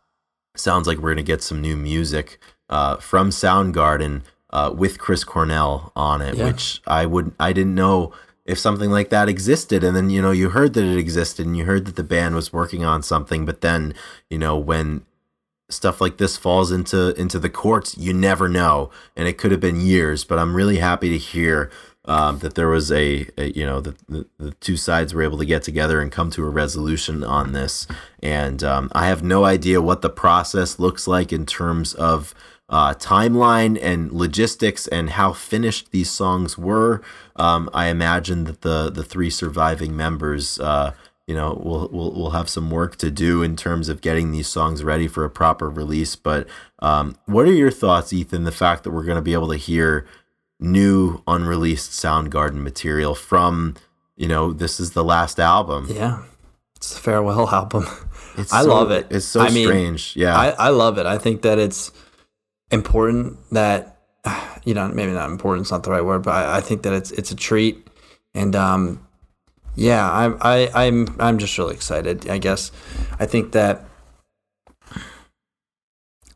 [0.57, 4.23] sounds like we're going to get some new music uh, from Soundgarden
[4.55, 6.45] uh, with Chris Cornell on it, yeah.
[6.45, 8.13] which I would I didn't know
[8.47, 9.83] if something like that existed.
[9.83, 12.37] And then you know you heard that it existed, and you heard that the band
[12.37, 13.45] was working on something.
[13.45, 13.95] But then
[14.31, 15.05] you know when
[15.69, 19.61] stuff like this falls into into the courts, you never know, and it could have
[19.61, 20.25] been years.
[20.25, 21.71] But I'm really happy to hear.
[22.07, 25.39] Um, that there was a, a you know the, the, the two sides were able
[25.39, 27.87] to get together and come to a resolution on this
[28.23, 32.35] and um, i have no idea what the process looks like in terms of
[32.75, 37.01] uh, timeline and logistics and how finished these songs were.
[37.37, 40.93] Um, I imagine that the the three surviving members, uh,
[41.29, 44.49] you know, will will will have some work to do in terms of getting these
[44.49, 46.17] songs ready for a proper release.
[46.17, 46.49] But
[46.81, 48.43] um, what are your thoughts, Ethan?
[48.43, 50.05] The fact that we're going to be able to hear
[50.59, 53.77] new unreleased Soundgarden material from,
[54.17, 55.87] you know, this is the last album.
[55.89, 56.25] Yeah,
[56.75, 57.87] it's a farewell album.
[58.37, 59.07] It's I so, love it.
[59.11, 60.17] It's so I strange.
[60.17, 61.07] Mean, yeah, I, I love it.
[61.07, 61.93] I think that it's
[62.71, 63.99] important that
[64.65, 66.93] you know maybe not important is not the right word but I, I think that
[66.93, 67.87] it's it's a treat.
[68.35, 69.07] And um
[69.77, 72.73] yeah I'm I I'm I'm just really excited I guess.
[73.19, 73.85] I think that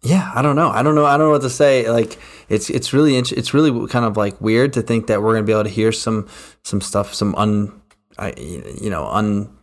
[0.03, 0.71] yeah I don't know.
[0.71, 1.91] I don't know I don't know what to say.
[1.91, 5.47] Like it's it's really it's really kind of like weird to think that we're gonna
[5.47, 6.29] be able to hear some
[6.65, 7.81] some stuff some un
[8.19, 9.58] I you know un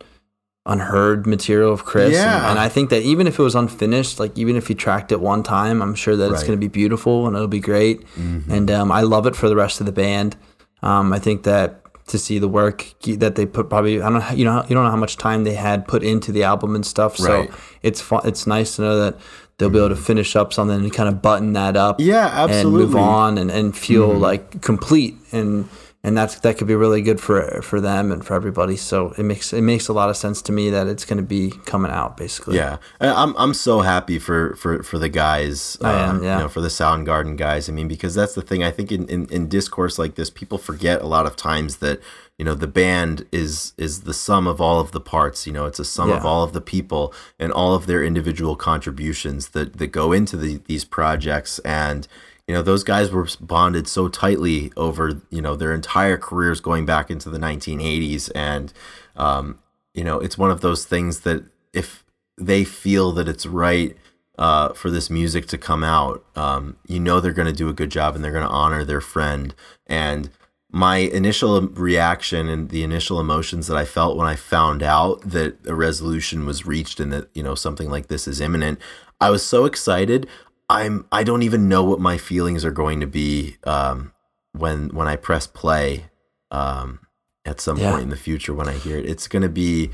[0.66, 2.12] unheard material of Chris.
[2.12, 2.36] Yeah.
[2.36, 5.12] And, and, I think that even if it was unfinished, like even if he tracked
[5.12, 6.32] it one time, I'm sure that right.
[6.32, 8.06] it's going to be beautiful and it'll be great.
[8.14, 8.50] Mm-hmm.
[8.50, 10.36] And um, I love it for the rest of the band.
[10.82, 14.44] Um, I think that to see the work that they put probably I don't you
[14.44, 17.18] know you don't know how much time they had put into the album and stuff.
[17.20, 17.50] Right.
[17.50, 18.20] So it's fun.
[18.24, 19.18] It's nice to know that
[19.58, 20.04] they'll be able to mm-hmm.
[20.04, 22.00] finish up something and kind of button that up.
[22.00, 22.82] Yeah, absolutely.
[22.82, 24.20] And move on and, and feel mm-hmm.
[24.20, 25.68] like complete and
[26.02, 28.76] and that's that could be really good for for them and for everybody.
[28.76, 31.24] So it makes it makes a lot of sense to me that it's going to
[31.24, 32.56] be coming out basically.
[32.56, 35.76] Yeah, I'm I'm so happy for for for the guys.
[35.82, 36.36] I am, um, yeah.
[36.36, 37.68] You know, for the Soundgarden guys.
[37.68, 38.62] I mean, because that's the thing.
[38.62, 42.00] I think in, in in discourse like this, people forget a lot of times that
[42.38, 45.64] you know the band is is the sum of all of the parts you know
[45.64, 46.18] it's a sum yeah.
[46.18, 50.36] of all of the people and all of their individual contributions that that go into
[50.36, 52.06] the, these projects and
[52.46, 56.86] you know those guys were bonded so tightly over you know their entire careers going
[56.86, 58.72] back into the 1980s and
[59.16, 59.58] um,
[59.94, 62.04] you know it's one of those things that if
[62.38, 63.96] they feel that it's right
[64.38, 67.74] uh, for this music to come out, um, you know they're going to do a
[67.74, 69.54] good job and they're going to honor their friend.
[69.86, 70.30] And
[70.70, 75.56] my initial reaction and the initial emotions that I felt when I found out that
[75.66, 78.78] a resolution was reached and that you know something like this is imminent,
[79.20, 80.28] I was so excited.
[80.68, 84.12] I'm I don't even know what my feelings are going to be um,
[84.52, 86.06] when when I press play
[86.50, 87.00] um,
[87.44, 87.92] at some yeah.
[87.92, 89.06] point in the future when I hear it.
[89.06, 89.90] It's going to be.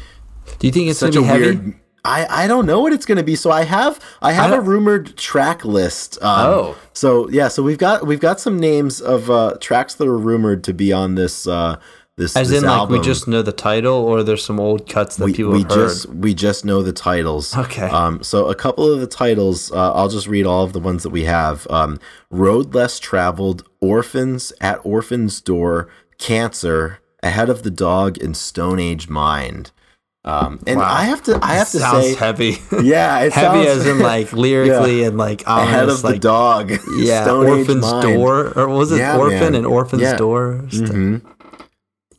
[0.59, 1.57] Do you think it's such a heavy?
[1.57, 1.75] weird?
[2.05, 3.37] I, I don't know what it's going to be.
[3.37, 6.21] So I have I have I a rumored track list.
[6.21, 10.09] Um, oh, so yeah, so we've got we've got some names of uh, tracks that
[10.09, 11.79] are rumored to be on this uh,
[12.17, 12.37] this.
[12.37, 12.93] As this in, album.
[12.95, 15.65] like we just know the title, or there's some old cuts that we, people we
[15.65, 17.57] just we just know the titles.
[17.57, 17.89] Okay.
[17.89, 18.23] Um.
[18.23, 21.11] So a couple of the titles, uh, I'll just read all of the ones that
[21.11, 21.67] we have.
[21.71, 21.99] Um,
[22.31, 29.09] Road Less Traveled, Orphans at Orphan's Door, Cancer, Ahead of the Dog, and Stone Age
[29.09, 29.71] Mind.
[30.25, 30.87] Um, and wow.
[30.89, 32.59] I have to, I have to say, heavy.
[32.71, 35.09] Yeah, it heavy sounds, as in like lyrically yeah.
[35.09, 36.71] and like ominous, ahead of like, the dog.
[36.97, 39.55] Yeah, Stone Orphan's Door, or was it yeah, Orphan man.
[39.57, 40.17] and Orphan's yeah.
[40.17, 40.61] Door?
[40.69, 41.32] Mm-hmm.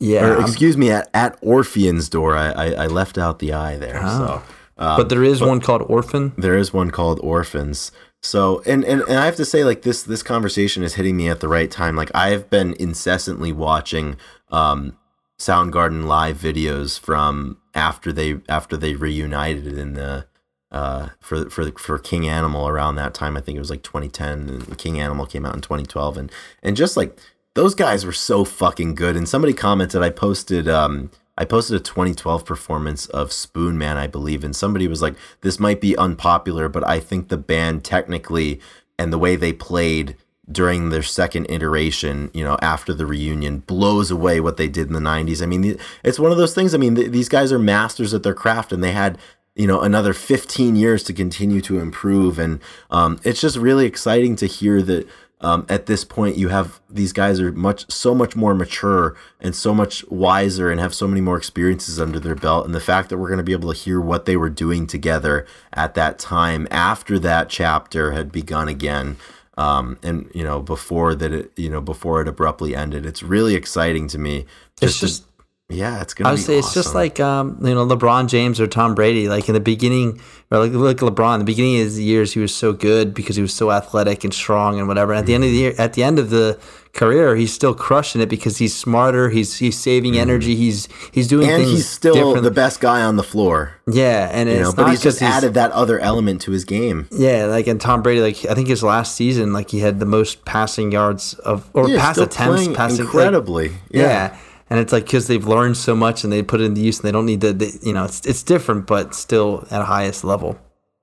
[0.04, 2.36] Yeah, or, excuse me, at, at Orphean's Door.
[2.36, 4.00] I, I, I left out the I there.
[4.02, 4.18] Oh.
[4.18, 4.42] So,
[4.76, 6.32] um, but there is but one called Orphan.
[6.36, 7.92] There is one called Orphans.
[8.22, 11.28] So and, and and I have to say like this this conversation is hitting me
[11.28, 11.94] at the right time.
[11.94, 14.16] Like I've been incessantly watching
[14.50, 14.96] um,
[15.38, 20.26] Soundgarden live videos from after they after they reunited in the
[20.70, 23.36] uh, for for for King Animal around that time.
[23.36, 26.76] I think it was like 2010, and King Animal came out in 2012, and and
[26.76, 27.18] just like
[27.54, 29.16] those guys were so fucking good.
[29.16, 34.44] And somebody commented, I posted um I posted a 2012 performance of Spoonman, I believe,
[34.44, 38.60] and somebody was like, "This might be unpopular, but I think the band technically
[38.98, 40.16] and the way they played."
[40.50, 44.92] during their second iteration, you know, after the reunion, blows away what they did in
[44.92, 45.42] the 90s.
[45.42, 46.74] I mean, it's one of those things.
[46.74, 49.16] I mean, th- these guys are masters at their craft and they had,
[49.54, 52.38] you know, another 15 years to continue to improve.
[52.38, 55.08] And um, it's just really exciting to hear that
[55.44, 59.54] um, at this point you have these guys are much, so much more mature and
[59.54, 62.64] so much wiser and have so many more experiences under their belt.
[62.64, 64.86] And the fact that we're going to be able to hear what they were doing
[64.86, 69.16] together at that time after that chapter had begun again
[69.56, 73.06] um, and you know before that it you know before it abruptly ended.
[73.06, 74.46] It's really exciting to me.
[74.80, 75.24] Just it's just.
[75.70, 76.28] Yeah, it's gonna.
[76.28, 76.66] I would say awesome.
[76.66, 79.28] it's just like um, you know LeBron James or Tom Brady.
[79.28, 82.54] Like in the beginning, or like like LeBron, the beginning of his years, he was
[82.54, 85.12] so good because he was so athletic and strong and whatever.
[85.12, 86.60] And at the end of the year, at the end of the
[86.92, 89.30] career, he's still crushing it because he's smarter.
[89.30, 90.20] He's he's saving mm-hmm.
[90.20, 90.54] energy.
[90.54, 91.70] He's he's doing and things.
[91.70, 93.72] he's still the best guy on the floor.
[93.90, 97.08] Yeah, and you know, but he's just added that other element to his game.
[97.10, 100.06] Yeah, like and Tom Brady, like I think his last season, like he had the
[100.06, 103.70] most passing yards of or yeah, pass attempts, passing incredibly.
[103.70, 104.02] Like, yeah.
[104.02, 104.38] yeah
[104.70, 107.06] and it's like because they've learned so much and they put it into use and
[107.06, 110.24] they don't need to they, you know it's it's different but still at a highest
[110.24, 110.58] level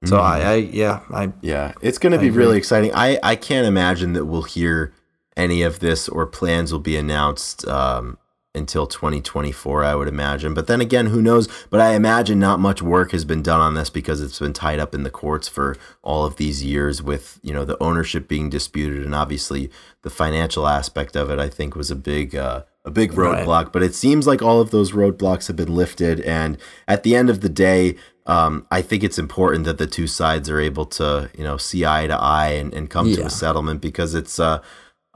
[0.05, 0.25] so mm-hmm.
[0.25, 2.43] I, I yeah i yeah it's going to be agree.
[2.43, 4.93] really exciting i i can't imagine that we'll hear
[5.37, 8.17] any of this or plans will be announced um,
[8.53, 12.81] until 2024 i would imagine but then again who knows but i imagine not much
[12.81, 15.77] work has been done on this because it's been tied up in the courts for
[16.01, 19.69] all of these years with you know the ownership being disputed and obviously
[20.01, 23.73] the financial aspect of it i think was a big uh, a big roadblock, right.
[23.73, 26.19] but it seems like all of those roadblocks have been lifted.
[26.21, 30.07] And at the end of the day, um, I think it's important that the two
[30.07, 33.17] sides are able to, you know, see eye to eye and, and come yeah.
[33.17, 34.61] to a settlement because it's, uh,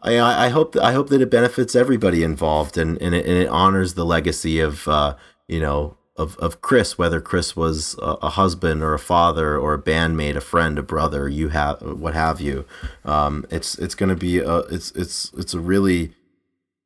[0.04, 3.36] I, I hope that I hope that it benefits everybody involved and, and, it, and
[3.36, 5.16] it honors the legacy of, uh,
[5.48, 9.74] you know, of, of Chris, whether Chris was a, a, husband or a father or
[9.74, 12.66] a bandmate, a friend, a brother, you have what have you.
[13.04, 16.14] Um, it's it's going to be a, it's it's it's a really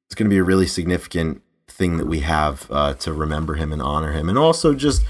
[0.09, 3.71] it's going to be a really significant thing that we have uh, to remember him
[3.71, 5.05] and honor him, and also just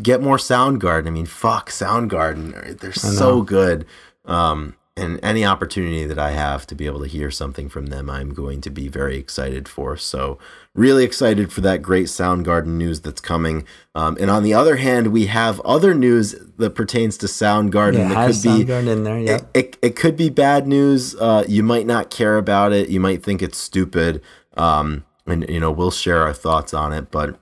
[0.00, 1.08] get more Soundgarden.
[1.08, 3.84] I mean, fuck Soundgarden, they're so good.
[4.24, 8.10] Um, and any opportunity that I have to be able to hear something from them,
[8.10, 9.96] I'm going to be very excited for.
[9.96, 10.38] So,
[10.74, 13.64] really excited for that great Soundgarden news that's coming.
[13.94, 17.98] Um, and on the other hand, we have other news that pertains to Soundgarden.
[17.98, 19.18] Yeah, that could be Soundgarden in there.
[19.18, 21.14] Yeah, it, it, it, could be bad news.
[21.16, 22.90] Uh, you might not care about it.
[22.90, 24.20] You might think it's stupid.
[24.58, 27.10] Um, and you know, we'll share our thoughts on it.
[27.10, 27.38] But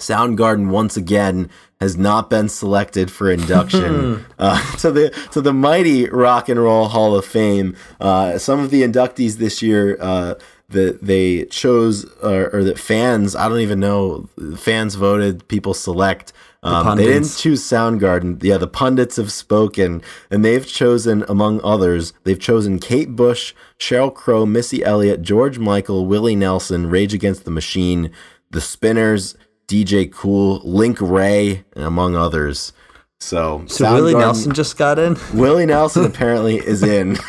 [0.00, 1.48] Soundgarden once again
[1.80, 6.88] has not been selected for induction uh, to the to the mighty Rock and Roll
[6.88, 7.76] Hall of Fame.
[8.00, 10.34] Uh, some of the inductees this year uh,
[10.70, 16.32] that they chose or, or, that fans I don't even know fans voted people select.
[16.64, 18.42] Um, they didn't choose Soundgarden.
[18.42, 24.12] Yeah, the pundits have spoken, and they've chosen, among others, they've chosen Kate Bush, Sheryl
[24.12, 28.10] Crow, Missy Elliott, George Michael, Willie Nelson, Rage Against the Machine,
[28.50, 29.36] The Spinners,
[29.68, 32.72] DJ Kool, Link Wray, and among others.
[33.20, 35.16] So, So Willie Nelson just got in.
[35.34, 37.16] Willie Nelson apparently is in.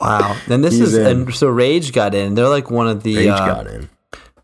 [0.00, 0.36] Wow.
[0.48, 1.06] And this He's is in.
[1.06, 2.34] and so Rage got in.
[2.34, 3.88] They're like one of the Rage uh, got in.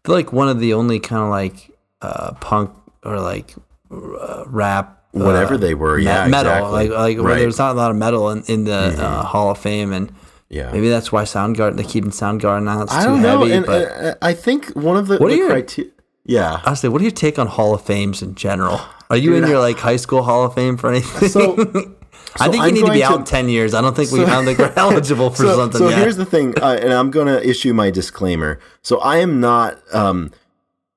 [0.03, 1.71] they're like one of the only kind of like
[2.03, 2.73] uh, punk
[3.05, 3.55] or like
[3.91, 6.73] uh, rap uh, Whatever they were, me- yeah, metal exactly.
[6.73, 7.33] like like where Right.
[7.35, 7.41] Mm-hmm.
[7.43, 10.13] there's not a lot of metal in, in the uh, Hall of Fame and
[10.49, 10.73] Yeah.
[10.73, 12.83] maybe that's why Soundgarden they're keeping Soundgarden out.
[12.85, 13.39] It's I too don't know.
[13.41, 13.53] heavy.
[13.53, 15.93] and but uh, I think one of the, What are the your- criteria.
[16.25, 16.61] Yeah.
[16.65, 18.81] honestly, what do you take on Hall of Fames in general?
[19.11, 21.29] Are you in your like high school Hall of Fame for anything?
[21.29, 21.53] So,
[22.41, 23.75] I think you I'm need to be out in ten years.
[23.75, 24.25] I don't think we.
[24.25, 25.99] I don't think we're eligible for so, something so yet.
[25.99, 28.59] here's the thing, uh, and I'm going to issue my disclaimer.
[28.83, 30.33] So I am not, um,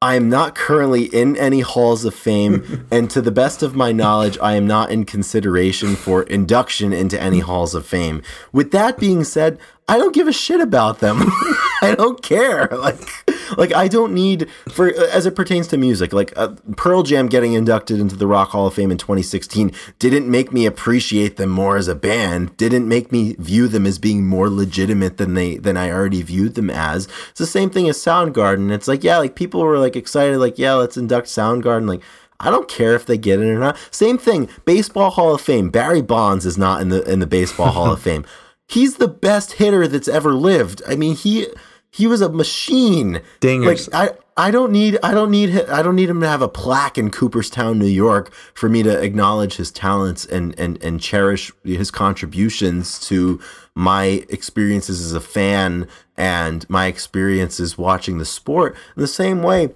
[0.01, 3.91] I am not currently in any halls of fame, and to the best of my
[3.91, 8.23] knowledge, I am not in consideration for induction into any halls of fame.
[8.51, 11.19] With that being said, I don't give a shit about them.
[11.81, 12.69] I don't care.
[12.77, 16.13] Like, like I don't need for as it pertains to music.
[16.13, 20.29] Like uh, Pearl Jam getting inducted into the Rock Hall of Fame in 2016 didn't
[20.29, 22.55] make me appreciate them more as a band.
[22.55, 26.55] Didn't make me view them as being more legitimate than they than I already viewed
[26.55, 27.07] them as.
[27.29, 28.71] It's the same thing as Soundgarden.
[28.71, 31.87] It's like yeah, like people were like excited, like yeah, let's induct Soundgarden.
[31.87, 32.03] Like
[32.39, 33.77] I don't care if they get it or not.
[33.91, 34.49] Same thing.
[34.65, 35.69] Baseball Hall of Fame.
[35.69, 38.25] Barry Bonds is not in the in the Baseball Hall of Fame.
[38.67, 40.81] He's the best hitter that's ever lived.
[40.87, 41.47] I mean, he
[41.89, 43.21] he was a machine.
[43.39, 43.91] Dingers.
[43.91, 46.47] Like I I don't need I don't need I don't need him to have a
[46.47, 51.51] plaque in Cooperstown, New York, for me to acknowledge his talents and and and cherish
[51.63, 53.41] his contributions to
[53.73, 55.87] my experiences as a fan
[56.17, 58.75] and my experiences watching the sport.
[58.95, 59.69] In the same way,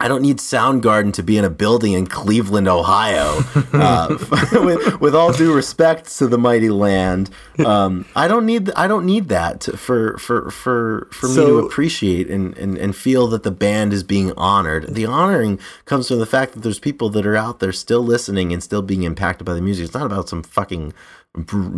[0.00, 3.42] I don't need Soundgarden to be in a building in Cleveland, Ohio.
[3.70, 4.16] Uh,
[4.64, 7.28] with, with all due respect to the mighty land,
[7.64, 11.58] um, I don't need I don't need that to, for for for for me to
[11.58, 14.94] appreciate and, and and feel that the band is being honored.
[14.94, 18.54] The honoring comes from the fact that there's people that are out there still listening
[18.54, 19.84] and still being impacted by the music.
[19.84, 20.94] It's not about some fucking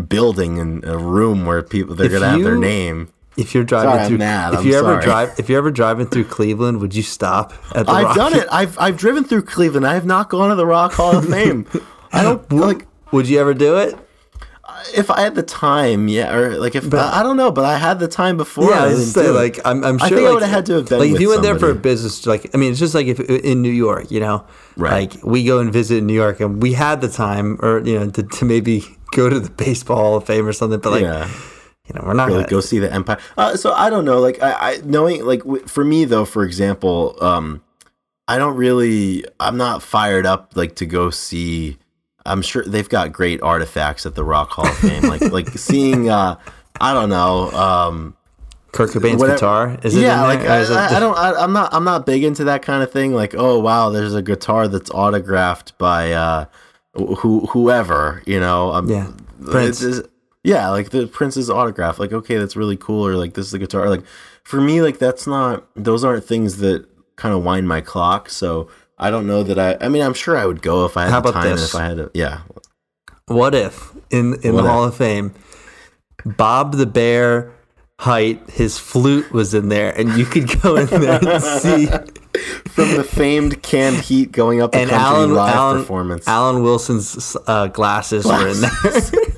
[0.09, 3.13] building and a room where people they're gonna have their name.
[3.37, 6.25] If you're driving Sorry, through, if I'm you ever drive, if you're ever driving through
[6.25, 7.93] Cleveland, would you stop at the?
[7.93, 8.17] I've Rock?
[8.17, 8.47] done it.
[8.53, 9.87] I've I've driven through Cleveland.
[9.87, 11.67] I have not gone to the Rock Hall of Fame.
[12.13, 13.95] I don't like Would you ever do it?
[14.65, 17.65] Uh, if I had the time, yeah, or like if I, I don't know, but
[17.65, 18.71] I had the time before.
[18.71, 20.73] Yeah, I say, like I'm, I'm sure I think like, I would have had to
[20.75, 22.95] have been like if you went there for a business, like I mean, it's just
[22.95, 24.45] like if in New York, you know,
[24.77, 25.13] Right.
[25.13, 28.11] like we go and visit New York, and we had the time, or you know,
[28.11, 31.29] to, to maybe go to the baseball Hall of Fame or something, but like yeah.
[31.89, 33.19] You know, we're not Or, gonna go see the Empire.
[33.37, 34.21] Uh, so I don't know.
[34.21, 37.63] Like I, I knowing like w- for me though, for example, um,
[38.29, 39.25] I don't really.
[39.41, 41.79] I'm not fired up like to go see.
[42.25, 45.03] I'm sure they've got great artifacts at the Rock Hall of Fame.
[45.03, 46.09] like like seeing.
[46.09, 46.37] Uh,
[46.81, 47.51] I don't know.
[47.51, 48.17] Um,
[48.73, 49.79] Kurt Cobain's whatever- guitar.
[49.83, 51.19] Is it yeah, in like is it I, I don't.
[51.19, 51.75] I, I'm not.
[51.75, 53.13] I'm not big into that kind of thing.
[53.13, 56.45] Like, oh wow, there's a guitar that's autographed by uh,
[56.95, 58.23] who whoever.
[58.25, 58.73] You know.
[58.73, 59.11] Um, Yeah,
[59.51, 59.83] Prince.
[59.83, 60.12] it's- it's-
[60.45, 61.99] yeah, like the Prince's autograph.
[61.99, 63.07] Like, okay, that's really cool.
[63.07, 63.89] Or like this is the guitar.
[63.89, 64.05] Like,
[64.45, 65.67] for me, like that's not.
[65.75, 66.87] Those aren't things that
[67.17, 68.29] kind of wind my clock.
[68.31, 68.69] So
[68.99, 69.85] I don't know that I.
[69.85, 71.75] I mean, I'm sure I would go if I had How the time this?
[71.75, 72.11] if I had to.
[72.15, 72.43] Yeah.
[73.27, 74.71] What if in in What the if?
[74.71, 75.33] Hall of Fame,
[76.25, 77.53] Bob the Bear
[78.01, 81.87] Hite, his flute was in there, and you could go in there and see.
[82.71, 86.27] From the famed canned heat going up the And country Alan live Alan, performance.
[86.27, 88.71] Alan Wilson's uh, glasses were in there,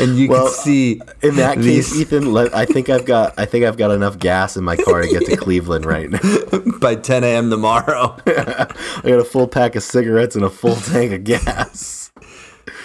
[0.00, 3.34] and you Well, could see In that these case, Ethan, let, I think I've got
[3.38, 6.20] I think I've got enough gas in my car to get to Cleveland right now.
[6.80, 7.50] by 10 a.m.
[7.50, 8.16] tomorrow.
[8.26, 12.12] I got a full pack of cigarettes and a full tank of gas.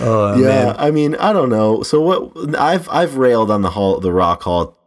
[0.01, 1.83] Oh yeah, man, I mean, I don't know.
[1.83, 4.77] So what I've I've railed on the hall the Rock Hall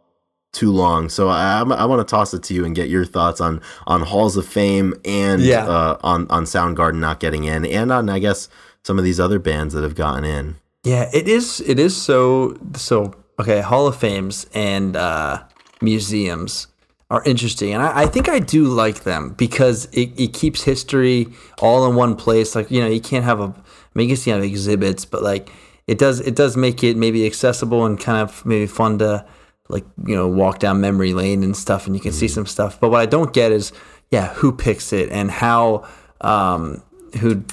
[0.53, 1.09] too long.
[1.09, 4.01] So I I want to toss it to you and get your thoughts on on
[4.01, 5.65] halls of fame and Yeah.
[5.67, 8.49] uh, on on Soundgarden not getting in and on I guess
[8.83, 10.55] some of these other bands that have gotten in.
[10.83, 11.61] Yeah, it is.
[11.61, 13.13] It is so so.
[13.39, 15.43] Okay, Hall of Fames and uh,
[15.81, 16.67] museums
[17.09, 21.27] are interesting, and I, I think I do like them because it, it keeps history
[21.59, 22.55] all in one place.
[22.55, 23.45] Like you know, you can't have a.
[23.45, 23.53] I
[23.95, 25.49] mean, you can have exhibits, but like
[25.87, 26.19] it does.
[26.19, 29.25] It does make it maybe accessible and kind of maybe fun to
[29.69, 32.79] like you know walk down memory lane and stuff, and you can see some stuff.
[32.79, 33.71] But what I don't get is
[34.13, 35.87] yeah, who picks it and how
[36.21, 36.83] um,
[37.19, 37.43] who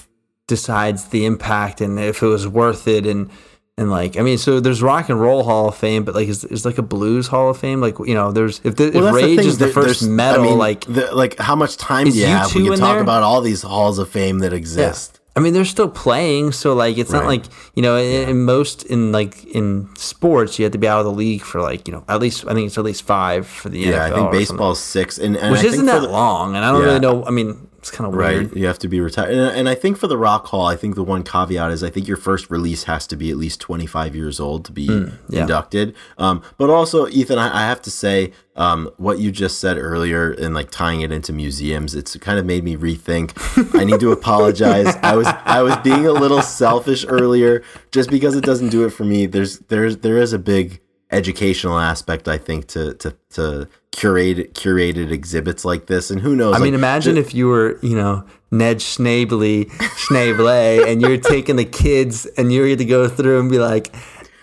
[0.51, 3.31] decides the impact and if it was worth it and
[3.79, 6.45] and like I mean so there's rock and roll hall of fame but like is,
[6.45, 9.39] is like a blues hall of fame like you know there's if, the, if rage
[9.39, 12.05] thing, is the there- first there's- I metal mean, like the, like how much time
[12.11, 12.55] do you have?
[12.55, 13.03] We U2 can talk there?
[13.03, 15.17] about all these halls of fame that exist.
[15.37, 17.45] I mean they're still playing so like it's not like
[17.75, 21.07] you know in, in most in like in sports you have to be out of
[21.07, 23.69] the league for like you know at least I think it's at least five for
[23.71, 26.57] the Yeah, NFL I think baseball's six, and, and which I isn't that the- long
[26.57, 26.87] and I don't Yeah.
[26.89, 28.49] really know I mean It's kind of weird.
[28.49, 30.77] Right, you have to be retired, and, and I think for the Rock Hall, I
[30.77, 33.59] think the one caveat is I think your first release has to be at least
[33.61, 35.41] twenty five years old to be Hmm, yeah.
[35.43, 35.95] inducted.
[36.19, 40.31] Um, but also, Ethan, I, I have to say, um, what you just said earlier
[40.33, 43.33] and like tying it into museums, it's kind of made me rethink.
[43.75, 44.95] I need to apologize.
[45.03, 47.63] I was I was being a little selfish earlier,
[47.93, 49.25] just because it doesn't do it for me.
[49.25, 50.81] There's there's there is a big
[51.13, 56.55] educational aspect I think to to to curate curated exhibits like this, and who knows?
[56.55, 61.57] I mean, like, imagine if you were, you know, Ned Schneebly, Schneebly, and you're taking
[61.57, 63.95] the kids and you're to go through and be like,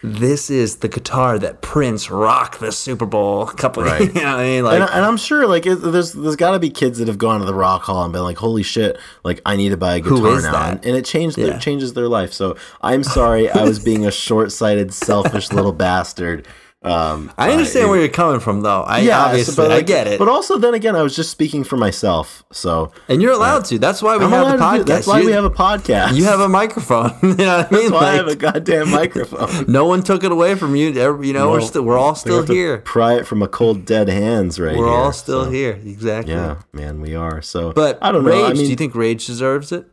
[0.04, 4.02] this is the guitar that Prince rocked the Super Bowl a couple Right.
[4.02, 4.64] you know I mean?
[4.64, 7.18] Like, and, and I'm sure like it, there's there's got to be kids that have
[7.18, 9.96] gone to the Rock Hall and been like, holy shit, like I need to buy
[9.96, 12.34] a guitar now, and, and it changed their, changes their life.
[12.34, 16.48] So I'm sorry, I was being a short sighted, selfish little bastard.
[16.92, 18.82] Um, I understand uh, where you're coming from, though.
[18.82, 20.20] I yeah, obviously, but, I get it.
[20.20, 22.44] But also, then again, I was just speaking for myself.
[22.52, 23.80] So and you're allowed to.
[23.80, 24.86] That's why we I'm have the podcast.
[24.86, 26.16] That's why you, we have a podcast.
[26.16, 27.12] you have a microphone.
[27.22, 27.82] you know what I mean?
[27.82, 29.66] That's why I have a goddamn microphone.
[29.68, 30.90] no one took it away from you.
[30.90, 32.80] You know, we're still we're all still here.
[32.80, 34.96] Pry it from a cold, dead hands, right We're here.
[34.96, 35.74] all still so, here.
[35.74, 36.34] Exactly.
[36.34, 37.42] Yeah, man, we are.
[37.42, 38.32] So, But I don't know.
[38.32, 39.88] Rage, I mean, do you think Rage deserves it?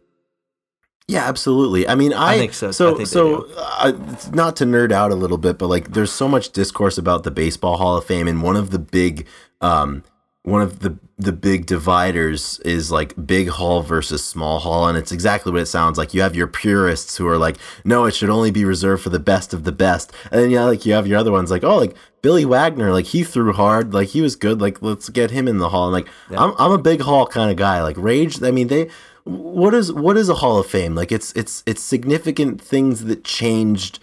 [1.07, 1.87] Yeah, absolutely.
[1.87, 2.69] I mean, I, think so.
[2.69, 3.93] I So, think so uh,
[4.33, 7.31] not to nerd out a little bit, but like, there's so much discourse about the
[7.31, 9.27] Baseball Hall of Fame, and one of the big,
[9.61, 10.03] um,
[10.45, 15.13] one of the the big dividers is like big hall versus small hall, and it's
[15.13, 16.13] exactly what it sounds like.
[16.15, 19.21] You have your purists who are like, no, it should only be reserved for the
[19.21, 21.77] best of the best, and then yeah, like you have your other ones like, oh,
[21.77, 25.47] like Billy Wagner, like he threw hard, like he was good, like let's get him
[25.49, 25.85] in the hall.
[25.85, 27.83] And like, I'm I'm a big hall kind of guy.
[27.83, 28.89] Like Rage, I mean they
[29.25, 33.25] what is what is a hall of fame like it's it's it's significant things that
[33.25, 33.99] changed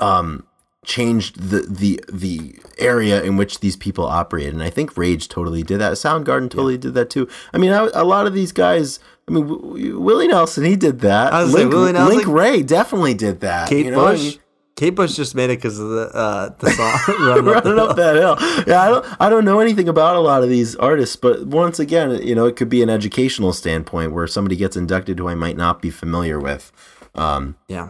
[0.00, 0.46] um
[0.84, 5.62] changed the the the area in which these people operated and i think rage totally
[5.62, 8.98] did that soundgarden totally did that too i mean I, a lot of these guys
[9.28, 12.28] i mean w- w- willie nelson he did that I was link, Willie Nelson- link
[12.28, 14.06] wray definitely did that Kate you know?
[14.06, 14.38] Bush.
[14.78, 17.96] Kate Bush just made it because of the uh, the song Running Up running up
[17.96, 18.36] that hill.
[18.64, 21.80] Yeah, I don't I don't know anything about a lot of these artists, but once
[21.80, 25.34] again, you know, it could be an educational standpoint where somebody gets inducted who I
[25.34, 26.70] might not be familiar with.
[27.16, 27.88] Um, Yeah,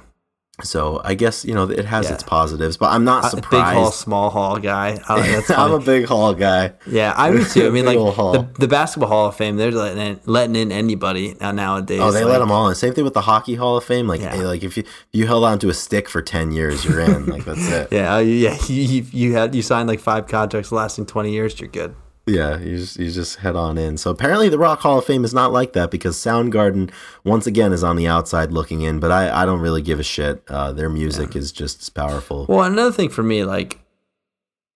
[0.62, 2.14] so I guess you know it has Yeah.
[2.14, 3.52] its positives, but I'm not Uh, big hall,
[3.90, 3.94] surprised.
[3.94, 4.98] small hall guy.
[5.08, 6.72] That's I'm a big hall guy.
[6.86, 7.66] yeah, I do too.
[7.66, 11.36] I mean, like the, the basketball Hall of Fame, they're letting in, letting in anybody
[11.40, 12.00] now nowadays.
[12.02, 12.74] Oh, they like, let them all in.
[12.74, 14.06] Same thing with the hockey Hall of Fame.
[14.08, 14.34] Like, Yeah.
[14.34, 17.26] hey, like if you if you held onto a stick for ten years, you're in.
[17.26, 17.88] like that's it.
[17.92, 18.56] Yeah, uh, yeah.
[18.66, 21.58] You, you, you had you signed like five contracts lasting twenty years.
[21.60, 21.94] You're good.
[22.28, 23.96] Yeah, you just you just head on in.
[23.96, 26.90] So apparently the Rock Hall of Fame is not like that because Soundgarden
[27.24, 30.02] once again is on the outside looking in, but I, I don't really give a
[30.02, 30.42] shit.
[30.48, 32.46] Uh, their music is just as powerful.
[32.48, 33.78] Well, another thing for me, like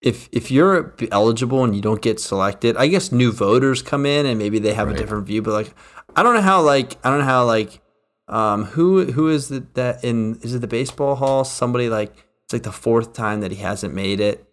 [0.01, 4.27] if if you're eligible and you don't get selected, I guess new voters come in
[4.27, 4.97] and maybe they have Right.
[4.97, 5.43] a different view.
[5.43, 5.75] But like,
[6.17, 7.81] I don't know how like I don't know how like
[8.29, 11.45] um who who is it that in is it the baseball hall?
[11.45, 12.13] Somebody like
[12.45, 14.49] it's like the fourth time that he hasn't made it.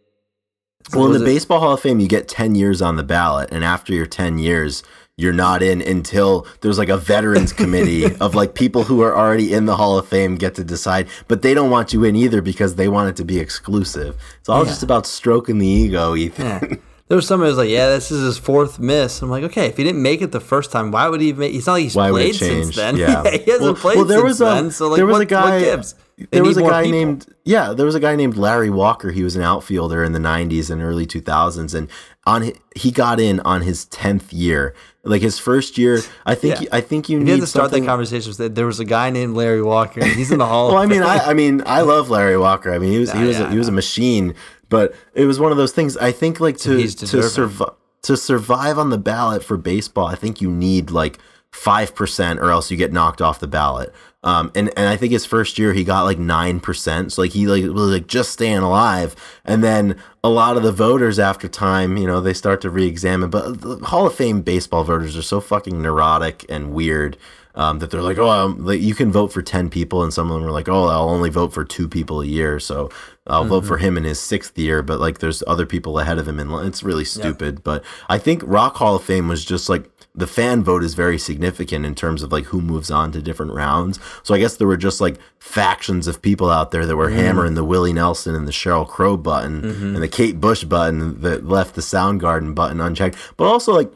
[0.93, 3.49] Well, in the it- Baseball Hall of Fame, you get 10 years on the ballot,
[3.51, 4.82] and after your 10 years,
[5.17, 9.53] you're not in until there's like a veterans committee of like people who are already
[9.53, 12.41] in the Hall of Fame get to decide, but they don't want you in either
[12.41, 14.15] because they want it to be exclusive.
[14.39, 14.69] It's all Yeah.
[14.69, 16.45] just about stroking the ego, Ethan.
[16.45, 16.75] Yeah.
[17.09, 19.65] There was somebody who was like, "Yeah, this is his fourth miss." I'm like, "Okay,
[19.65, 21.49] if he didn't make it the first time, why would he make?
[21.49, 21.53] It?
[21.55, 22.97] He's not like he's Why played since then.
[22.97, 23.23] Yeah.
[23.27, 24.71] he hasn't Well- played well, there since was, um, then.
[24.71, 25.95] So like, there was what, a guy- what gives?
[26.32, 26.97] There was a guy people.
[26.99, 30.20] named yeah there was a guy named larry walker he was an outfielder in the
[30.20, 31.89] 90s and early 2000s and
[32.26, 36.59] on hi- he got in on his 10th year like his first year i think
[36.61, 36.67] Yeah.
[36.74, 39.09] i think you You need to start something that conversation with there was a guy
[39.09, 40.03] named Larry Walker.
[40.03, 40.70] He's in the hall.
[40.70, 42.72] well, I mean, I, I mean, I love Larry Walker.
[42.74, 44.36] I mean, he was he was yeah, a, he was a machine,
[44.70, 45.95] but it was one of those things.
[45.97, 47.72] I think like to to survive
[48.03, 51.17] to survive on the ballot for baseball, I think you need like
[51.51, 53.93] five percent, or else you get knocked off the ballot.
[54.22, 57.32] Um, and and I think his first year he got like nine percent, so like
[57.32, 59.15] he like was like just staying alive.
[59.45, 63.30] And then a lot of the voters after time, you know, they start to re-examine.
[63.30, 67.17] But the Hall of Fame baseball voters are so fucking neurotic and weird
[67.55, 70.03] um, that they're like, oh, um, like you can vote for 10 people.
[70.03, 72.59] And some of them are like, oh, I'll only vote for two people a year.
[72.59, 72.89] So
[73.28, 74.82] I'll vote for him in his sixth year.
[74.82, 76.39] But like there's other people ahead of him.
[76.39, 77.63] And it's really stupid.
[77.63, 79.89] But I think Rock Hall of Fame was just like,
[80.20, 83.53] the fan vote is very significant in terms of like who moves on to different
[83.53, 83.99] rounds.
[84.24, 87.55] So I guess there were just like factions of people out there that were hammering
[87.55, 91.76] the Willie Nelson and the Sheryl Crow button and the Kate Bush button that left
[91.76, 93.17] the Soundgarden button unchecked.
[93.38, 93.91] But also like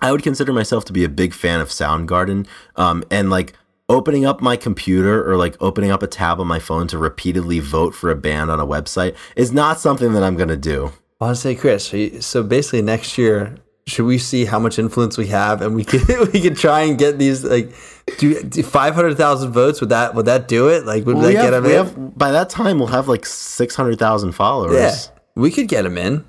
[0.00, 2.46] I would consider myself to be a big fan of Soundgarden.
[2.76, 3.52] Um, and like
[3.88, 7.58] opening up my computer or like opening up a tab on my phone to repeatedly
[7.58, 10.92] vote for a band on a website is not something that I'm going to do.
[11.20, 11.86] I want to say, Chris.
[11.86, 13.56] So, you, so basically, next year
[13.86, 16.00] should we see how much influence we have and we can
[16.32, 17.70] we can try and get these like
[18.18, 21.34] do, do 500,000 votes would that would that do it like would Well, that we
[21.34, 24.32] get have, him we in have by that time we'll have like six hundred thousand
[24.32, 24.74] followers.
[24.76, 24.94] yeah
[25.36, 26.24] we could get him in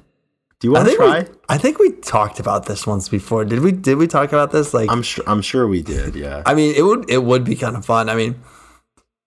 [0.59, 1.19] Do you want to try?
[1.21, 4.51] we, I think we talked about this once before did we did we talk about
[4.51, 5.23] this like I'm sure.
[5.27, 6.15] I'm sure we did.
[6.15, 6.43] Yeah.
[6.45, 8.35] I mean it would it would be kind of fun I mean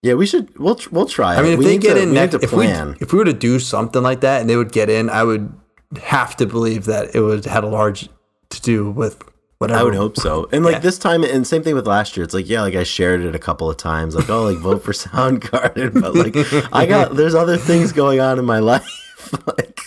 [0.01, 0.15] yeah.
[0.15, 0.57] We should.
[0.57, 1.35] We'll we'll try.
[1.35, 2.97] I mean, if we they get to, in next, if we plan.
[3.01, 5.53] if we were to do something like that and they would get in, I would
[6.01, 8.09] have to believe that it would had a large
[8.51, 9.23] to do with
[9.59, 9.81] whatever.
[9.81, 10.49] I would hope so.
[10.53, 10.79] And like Yeah.
[10.81, 12.25] this time, and same thing with last year.
[12.25, 14.83] It's like, yeah, like I shared it a couple of times, like, oh, like vote
[14.83, 16.01] for Soundgarden.
[16.01, 19.35] But like, I got, there's other things going on in my life.
[19.47, 19.81] like,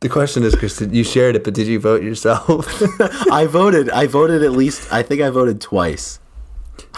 [0.00, 2.66] The question is, did you shared it, but did you vote yourself?
[3.32, 6.18] I voted, I voted at least, I think I voted twice.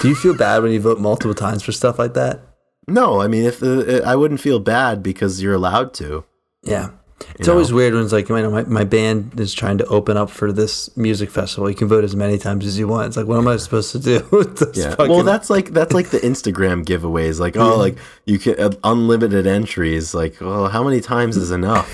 [0.01, 2.41] do you feel bad when you vote multiple times for stuff like that?
[2.89, 6.25] No, I mean, if the, I wouldn't feel bad because you're allowed to.
[6.63, 6.91] Yeah.
[7.39, 10.17] It's always weird when it's like, you know, my, my band is trying to open
[10.17, 11.69] up for this music festival.
[11.69, 13.09] You can vote as many times as you want.
[13.09, 14.27] It's like, what am I supposed to do?
[14.33, 14.95] with this Yeah.
[14.95, 17.41] fucking- Well, that's like that's like the Instagram giveaways.
[17.41, 17.97] Like, oh, like
[18.27, 20.15] you can uh, unlimited entries.
[20.15, 21.91] Like, well, how many times is enough?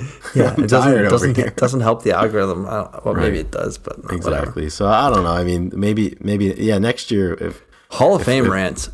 [0.34, 1.46] yeah, it doesn't, tired it doesn't, here.
[1.46, 2.66] it doesn't help the algorithm.
[2.66, 4.16] I don't, well, maybe it does, but whatever.
[4.16, 4.70] Exactly.
[4.70, 5.32] So I don't know.
[5.32, 6.78] I mean, maybe maybe yeah.
[6.78, 8.90] Next year, if Hall of Fame rants.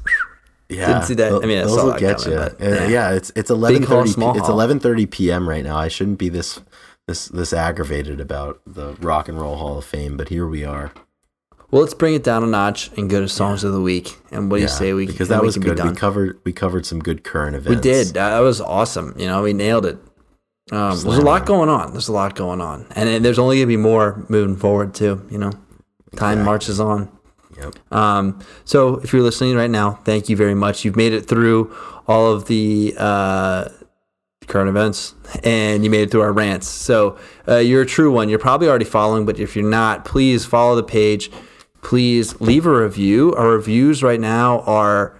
[0.68, 1.32] Yeah, Didn't see that.
[1.32, 2.44] I mean, I those will get coming, you.
[2.44, 2.88] but, Uh, yeah.
[2.88, 3.12] yeah.
[3.12, 4.02] it's it's eleven hall,
[4.36, 5.48] It's eleven thirty p.m.
[5.48, 5.76] right now.
[5.76, 6.60] I shouldn't be this
[7.06, 10.92] this this aggravated about the Rock and Roll Hall of Fame, but here we are.
[11.70, 14.16] Well, let's bring it down a notch and go to songs of the week.
[14.30, 15.76] And what do you say we because that we was good.
[15.76, 17.76] Be We covered we covered some good current events.
[17.76, 18.06] We did.
[18.14, 19.14] That was awesome.
[19.18, 19.98] You know, we nailed it.
[20.72, 21.92] Um, there's a lot going on.
[21.92, 25.24] There's a lot going on, and, and there's only gonna be more moving forward too.
[25.30, 25.52] You know,
[26.16, 27.08] time marches on.
[27.58, 27.92] Yep.
[27.92, 30.84] Um, so if you're listening right now, thank you very much.
[30.84, 31.74] You've made it through
[32.06, 33.68] all of the uh,
[34.46, 36.68] current events, and you made it through our rants.
[36.68, 38.28] So uh, you're a true one.
[38.28, 41.30] You're probably already following, but if you're not, please follow the page.
[41.82, 43.32] Please leave a review.
[43.34, 45.18] Our reviews right now are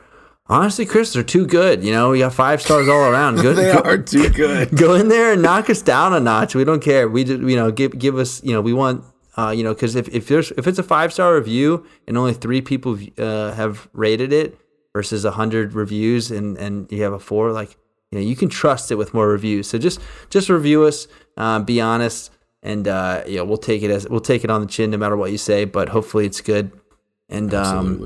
[0.49, 1.83] honestly, Chris, they're too good.
[1.85, 3.37] You know, we got five stars all around.
[3.41, 3.57] Good.
[3.57, 4.77] They go- are too good.
[4.77, 6.55] go in there and knock us down a notch.
[6.55, 7.09] We don't care.
[7.09, 9.05] We just, you know, give give us, you know, we want,
[9.37, 12.33] uh, you know, because if if there's if it's a five star review and only
[12.35, 14.59] three people uh, have rated it
[14.95, 17.77] versus a hundred reviews and and you have a four, like
[18.11, 19.69] you know, you can trust it with more reviews.
[19.69, 21.07] So just just review us,
[21.37, 22.31] um, be honest,
[22.63, 25.17] and uh, yeah, we'll take it as we'll take it on the chin no matter
[25.17, 25.65] what you say.
[25.65, 26.71] But hopefully it's good.
[27.29, 27.99] And um,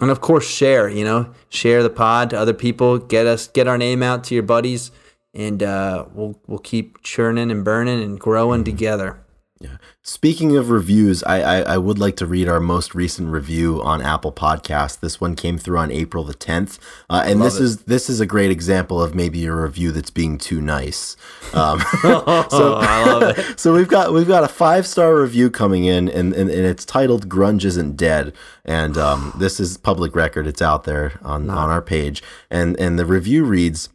[0.00, 3.68] and of course share you know share the pod to other people get us get
[3.68, 4.90] our name out to your buddies
[5.32, 9.24] and uh, we'll we'll keep churning and burning and growing together
[9.60, 9.76] Yeah.
[10.06, 14.02] Speaking of reviews, I, I I would like to read our most recent review on
[14.02, 15.00] Apple Podcast.
[15.00, 16.78] This one came through on April the tenth,
[17.08, 17.62] uh, and this it.
[17.62, 21.16] is this is a great example of maybe a review that's being too nice.
[21.54, 23.58] Um, so I love it.
[23.58, 26.84] so we've got we've got a five star review coming in, and, and, and it's
[26.84, 30.46] titled "Grunge Isn't Dead," and um, this is public record.
[30.46, 33.88] It's out there on on our page, and and the review reads.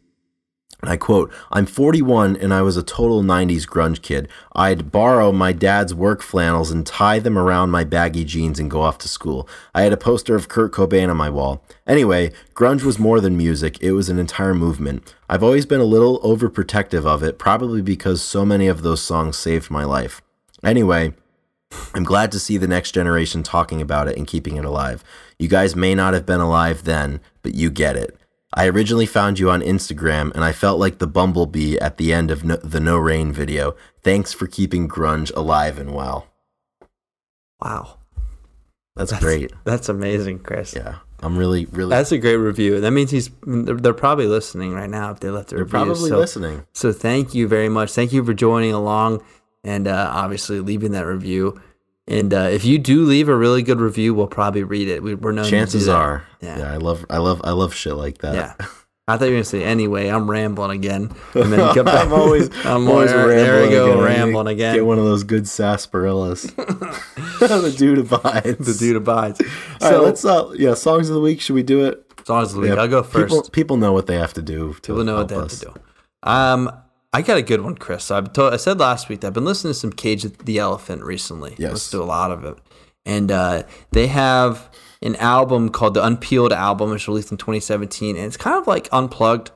[0.82, 4.28] I quote, I'm 41 and I was a total 90s grunge kid.
[4.54, 8.80] I'd borrow my dad's work flannels and tie them around my baggy jeans and go
[8.80, 9.48] off to school.
[9.74, 11.62] I had a poster of Kurt Cobain on my wall.
[11.86, 15.14] Anyway, grunge was more than music, it was an entire movement.
[15.28, 19.36] I've always been a little overprotective of it, probably because so many of those songs
[19.36, 20.22] saved my life.
[20.64, 21.12] Anyway,
[21.94, 25.04] I'm glad to see the next generation talking about it and keeping it alive.
[25.38, 28.19] You guys may not have been alive then, but you get it.
[28.52, 32.30] I originally found you on Instagram and I felt like the bumblebee at the end
[32.30, 33.76] of no, the No Rain video.
[34.02, 36.26] Thanks for keeping grunge alive and well.
[37.60, 37.98] wow
[38.96, 39.52] That's, great.
[39.64, 40.96] that's amazing chris Yeah.
[41.22, 41.90] I'm really, really.
[41.90, 45.28] that's a great review that means he's they're, they're probably listening right now if they
[45.30, 46.66] left a they're review probably so, listening.
[46.72, 49.22] so thank you very much thank you for joining along
[49.62, 51.60] and uh, obviously leaving that review
[52.10, 55.14] and uh, if you do leave a really good review we'll probably read it we,
[55.14, 56.24] we're known Chances are.
[56.40, 56.58] Yeah.
[56.58, 56.72] Yeah.
[56.72, 58.34] I love, I love, I love shit like that.
[58.34, 58.66] Yeah.
[59.08, 60.06] I thought you were gonna say anyway.
[60.08, 61.60] I'm rambling again, and then.
[61.60, 64.04] I'm always, I'm always there, there we rambling go, again.
[64.04, 64.74] rambling again.
[64.76, 66.54] Get one of those good sarsaparillas.
[67.40, 68.66] the dude abides.
[68.66, 69.40] the dude abides.
[69.80, 71.40] All So right, let's uh yeah, songs of the week.
[71.40, 72.04] Should we do it?
[72.24, 72.70] songs of the week.
[72.74, 73.34] Yeah, I'll go first.
[73.34, 74.74] People, people know what they have to do.
[74.74, 75.74] To People know what they help have to do.
[76.22, 76.70] Um,
[77.12, 78.10] I got a good one, Chris.
[78.10, 81.02] I've told, I said last week that I've been listening to some Cage the Elephant
[81.02, 81.56] recently.
[81.58, 81.72] Yes.
[81.72, 82.56] Listened to a lot of it,
[83.04, 84.70] and uh, they have
[85.02, 88.66] an album called the Unpeeled album, which was released in 2017, and it's kind of
[88.68, 89.50] like unplugged,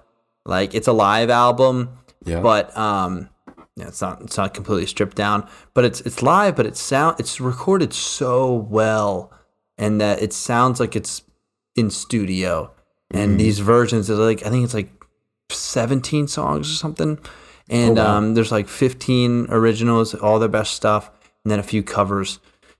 [0.45, 1.91] like it's a live album,
[2.25, 2.41] Yeah.
[2.41, 3.29] but um,
[3.77, 7.21] yeah, it's not it's not completely stripped down, but it's it's live, but it's sound
[7.21, 9.33] it's recorded so well,
[9.79, 11.23] and that it sounds like it's
[11.77, 12.73] in studio.
[13.11, 14.91] And these versions are like I think it's like
[15.51, 17.19] 17 songs or something,
[17.69, 18.17] and Oh, wow.
[18.19, 21.11] um, there's like 15 originals, all their best stuff.
[21.45, 22.39] and then a few covers.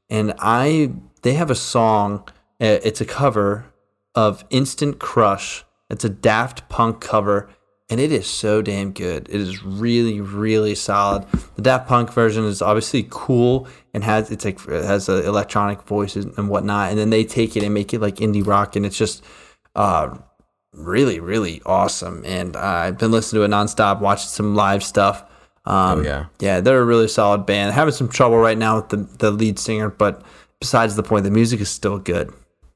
[0.09, 2.25] And I they have a song.
[2.61, 3.67] uh, It's a cover
[4.15, 5.65] of Instant Crush.
[5.91, 7.49] It's a Daft Punk cover,
[7.91, 9.29] and it is so damn good.
[9.29, 11.27] It is really, really solid.
[11.57, 15.83] The Daft Punk version is obviously cool and has it's like it has uh, electronic
[15.83, 18.87] voices and whatnot, and then they take it and make it like indie rock, and
[18.87, 19.23] it's just
[19.77, 20.17] uh,
[20.75, 22.23] really, really awesome.
[22.27, 25.23] And uh, I've been listening to it nonstop, watching some live stuff.
[25.67, 26.27] Um, Oh, yeah.
[26.41, 27.73] yeah, they're a really solid band.
[27.73, 30.23] Having some trouble right now with the the lead singer, but
[30.61, 32.33] besides the point, the music is still good.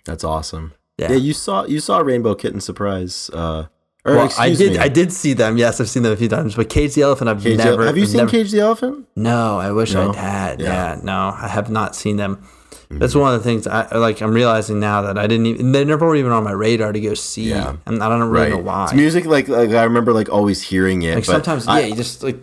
[0.07, 0.73] That's awesome.
[0.97, 1.11] Yeah.
[1.13, 3.31] Yeah, you saw you saw Rainbow Kitten Surprise.
[3.33, 3.67] Uh,
[4.07, 4.73] or Well, excuse I did.
[4.73, 4.79] me.
[4.79, 5.59] I did see them.
[5.59, 6.55] Yes, I've seen them a few times.
[6.55, 7.85] But Cage the Elephant, I've Cage never.
[7.85, 9.07] have you I've seen never- Cage the Elephant?
[9.17, 10.09] No, I wish No?
[10.11, 10.61] I'd had.
[10.61, 10.95] Yeah.
[10.95, 11.01] Yeah.
[11.03, 12.43] no, I have not seen them.
[12.91, 13.21] That's Mm-hmm.
[13.21, 14.23] one of the things I like.
[14.23, 15.73] I'm realizing now that I didn't even.
[15.73, 17.51] They never were even on my radar to go see.
[17.51, 17.77] Yeah.
[17.87, 18.85] and I don't really know why.
[18.85, 21.15] It's music like like I remember like always hearing it.
[21.17, 22.39] like but sometimes, I- yeah, you just like,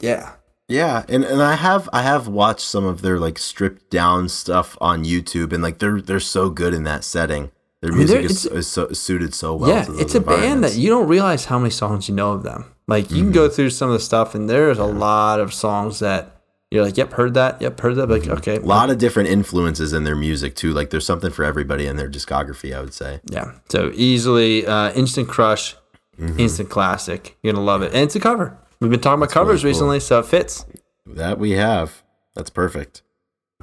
[0.00, 0.32] yeah,
[0.68, 4.78] Yeah, and, and I have I have watched some of their like stripped down stuff
[4.80, 7.50] on YouTube, and like they're they're so good in that setting.
[7.82, 9.68] Their music they're- is, is so suited so well.
[9.70, 9.86] yeah.
[10.00, 12.64] It's a band that you don't realize how many songs you know of them.
[12.88, 13.32] Like you can Mm-hmm.
[13.34, 16.39] go through some of the stuff, and there's a lot of songs that
[16.70, 18.08] you're like, yep, heard that, yep, heard that.
[18.08, 20.72] Like, okay, a lot of different influences in their music too.
[20.72, 22.74] Like there's something for everybody in their discography.
[22.76, 23.20] I would say.
[23.30, 23.52] Yeah.
[23.70, 25.76] So easily, uh, instant crush,
[26.18, 26.38] Mm-hmm.
[26.38, 27.38] instant classic.
[27.42, 28.58] You're gonna love it, and it's a cover.
[28.78, 29.88] We've been talking about covers really cool.
[29.88, 30.66] recently, so it fits.
[31.06, 32.02] That we have.
[32.34, 33.00] That's perfect.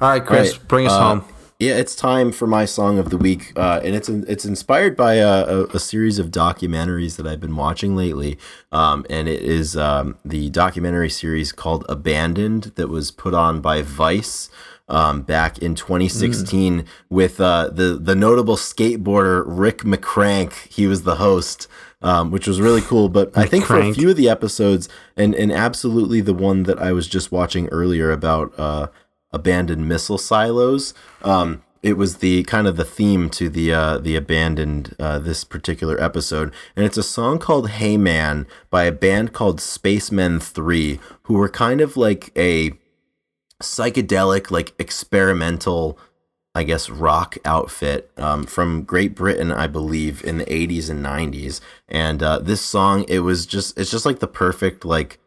[0.00, 1.24] All right, Chris, Right, bring us uh, home.
[1.60, 5.14] Yeah, it's time for my song of the week, uh, and it's it's inspired by
[5.14, 8.38] a, a, a series of documentaries that I've been watching lately,
[8.70, 13.82] um, and it is um, the documentary series called Abandoned that was put on by
[13.82, 14.50] Vice.
[14.90, 20.54] Um, back in 2016 with uh, the the notable skateboarder Rick McCrank.
[20.72, 21.68] He was the host,
[22.00, 23.10] um, which was really cool.
[23.10, 26.78] But I think for a few of the episodes, and and absolutely the one that
[26.78, 28.86] I was just watching earlier about uh,
[29.30, 30.94] abandoned missile silos.
[31.22, 35.44] Um, it was the kind of the theme to the uh, the abandoned uh, this
[35.44, 40.98] particular episode, and it's a song called "Hey Man" by a band called Spacemen Three,
[41.24, 42.72] who were kind of like a
[43.62, 45.98] psychedelic, like experimental,
[46.54, 51.60] I guess, rock outfit um, from Great Britain, I believe, in the 80s and 90s.
[51.88, 55.18] And uh, this song, it was just, it's just like the perfect, like,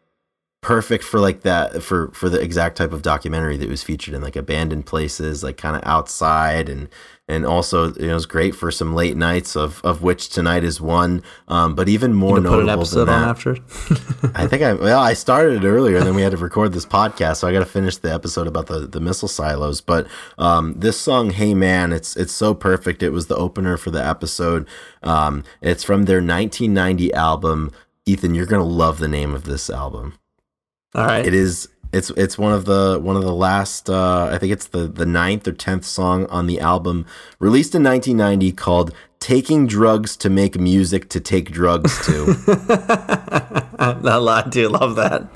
[0.62, 4.22] perfect for like that for for the exact type of documentary that was featured in
[4.22, 6.88] like abandoned places like kind of outside and
[7.26, 10.80] and also you know it's great for some late nights of of which tonight is
[10.80, 13.56] one um but even more To put an episode than on that after.
[14.36, 16.86] I think I well, I started it earlier, and then we had to record this
[16.86, 19.80] podcast, so I got to finish the episode about the, the missile silos.
[19.80, 20.06] But
[20.38, 23.02] um, this song, "Hey Man," it's it's so perfect.
[23.02, 24.66] It was the opener for the episode.
[25.02, 27.72] Um, it's from their 1990 album.
[28.06, 30.14] Ethan, you're gonna love the name of this album.
[30.94, 31.26] All right.
[31.26, 31.68] It is.
[31.92, 33.90] It's it's one of the one of the last.
[33.90, 37.04] Uh, I think it's the the ninth or tenth song on the album,
[37.38, 42.34] released in 1990, called "Taking Drugs to Make Music to Take Drugs to."
[43.78, 44.46] Not a lot.
[44.46, 45.28] I do love that.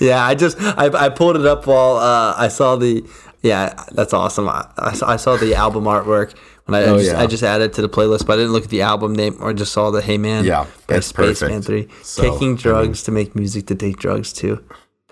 [0.00, 3.04] yeah, I just I, I pulled it up while uh, I saw the.
[3.42, 4.48] Yeah, that's awesome.
[4.50, 6.36] I, I, saw, the album artwork
[6.66, 7.20] when I, I Oh, just, yeah.
[7.20, 9.38] I just added it to the playlist, but I didn't look at the album name
[9.40, 10.44] or just saw the Hey Man.
[10.44, 11.66] Yeah, by it's Spaceman perfect.
[11.66, 11.88] Three.
[12.02, 14.62] So, Taking I drugs to make music to take drugs too.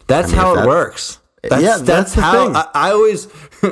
[0.09, 1.20] That's mean, how if it works.
[1.42, 2.56] That's, Yeah, that's, that's the how thing.
[2.56, 3.28] I, I always.
[3.62, 3.70] I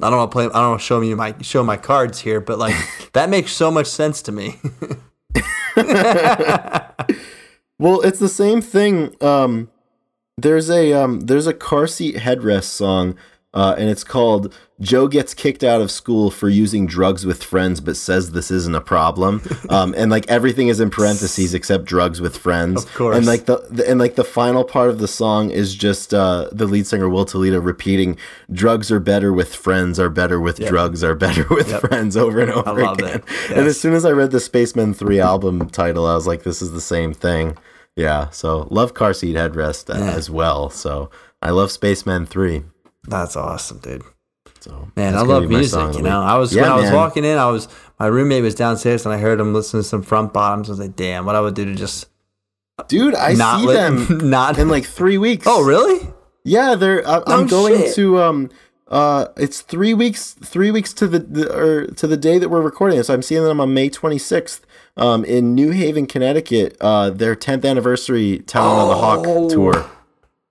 [0.00, 0.44] don't want to play.
[0.46, 2.74] I don't want to show you my show my cards here, but like
[3.12, 4.58] that makes so much sense to me.
[7.78, 9.14] Well, it's the same thing.
[9.20, 9.70] Um,
[10.36, 13.16] there's a um, there's a car seat headrest song,
[13.58, 17.80] uh, and it's called "Joe Gets Kicked Out of School for Using Drugs with Friends,
[17.80, 22.22] but says this isn't a problem." Um, and like everything is in parentheses except drugs
[22.22, 22.84] with friends.
[22.84, 23.16] Of course.
[23.16, 26.48] And like the, the and like the final part of the song is just uh,
[26.52, 28.16] the lead singer Will Toledo repeating,
[28.50, 32.50] "Drugs are better with friends, are better with drugs, are better with friends" over and
[32.50, 33.22] over love again.
[33.26, 33.58] that.
[33.58, 36.62] And as soon as I read the Spaceman 3 album title, I was like, this
[36.62, 37.58] is the same thing.
[37.96, 40.70] Yeah, so love car seat headrest uh, as well.
[40.70, 41.10] So
[41.42, 42.62] I love Spaceman 3.
[43.08, 44.02] That's awesome, dude.
[44.60, 45.70] So Man, I love music.
[45.70, 46.20] song of the You know.
[46.20, 46.94] I was Yeah, when I was man.
[46.94, 47.68] walking in, I was
[48.00, 50.68] my roommate was downstairs and I heard him listening to some front bottoms.
[50.68, 52.06] I was like, damn, what I would do to just
[52.88, 55.46] Dude, I see li- them not in like three weeks.
[55.48, 56.08] Oh, really?
[56.44, 57.06] Yeah, they're.
[57.06, 57.94] I, I'm No going shit.
[57.96, 58.18] to.
[58.22, 58.50] Um,
[58.86, 60.32] uh, it's three weeks.
[60.34, 63.10] Three weeks to the, the or to the day that we're recording this.
[63.10, 64.60] I'm seeing them on May 26th.
[64.96, 66.76] Um, in New Haven, Connecticut.
[66.80, 68.98] Uh, their 10th anniversary Talon of the Oh.
[69.42, 69.90] Hawk tour.